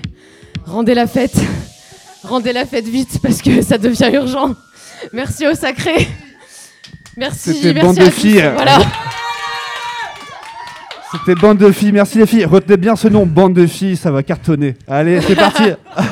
Rendez 0.66 0.94
la 0.94 1.06
fête. 1.06 1.36
Rendez 2.24 2.52
la 2.52 2.66
fête 2.66 2.86
vite 2.86 3.20
parce 3.22 3.40
que 3.40 3.62
ça 3.62 3.78
devient 3.78 4.10
urgent. 4.12 4.56
Merci 5.12 5.46
au 5.46 5.54
sacré. 5.54 6.08
Merci. 7.16 7.54
C'était 7.54 7.72
merci 7.72 7.86
bande 7.86 8.04
de 8.04 8.10
filles. 8.10 8.50
Voilà. 8.54 8.78
C'était 11.12 11.40
bande 11.40 11.58
de 11.58 11.70
filles. 11.70 11.92
Merci 11.92 12.18
les 12.18 12.26
filles. 12.26 12.46
Retenez 12.46 12.76
bien 12.76 12.96
ce 12.96 13.06
nom, 13.06 13.26
bande 13.26 13.54
de 13.54 13.66
filles, 13.68 13.96
ça 13.96 14.10
va 14.10 14.24
cartonner. 14.24 14.74
Allez, 14.88 15.20
c'est 15.20 15.36
parti. 15.36 15.62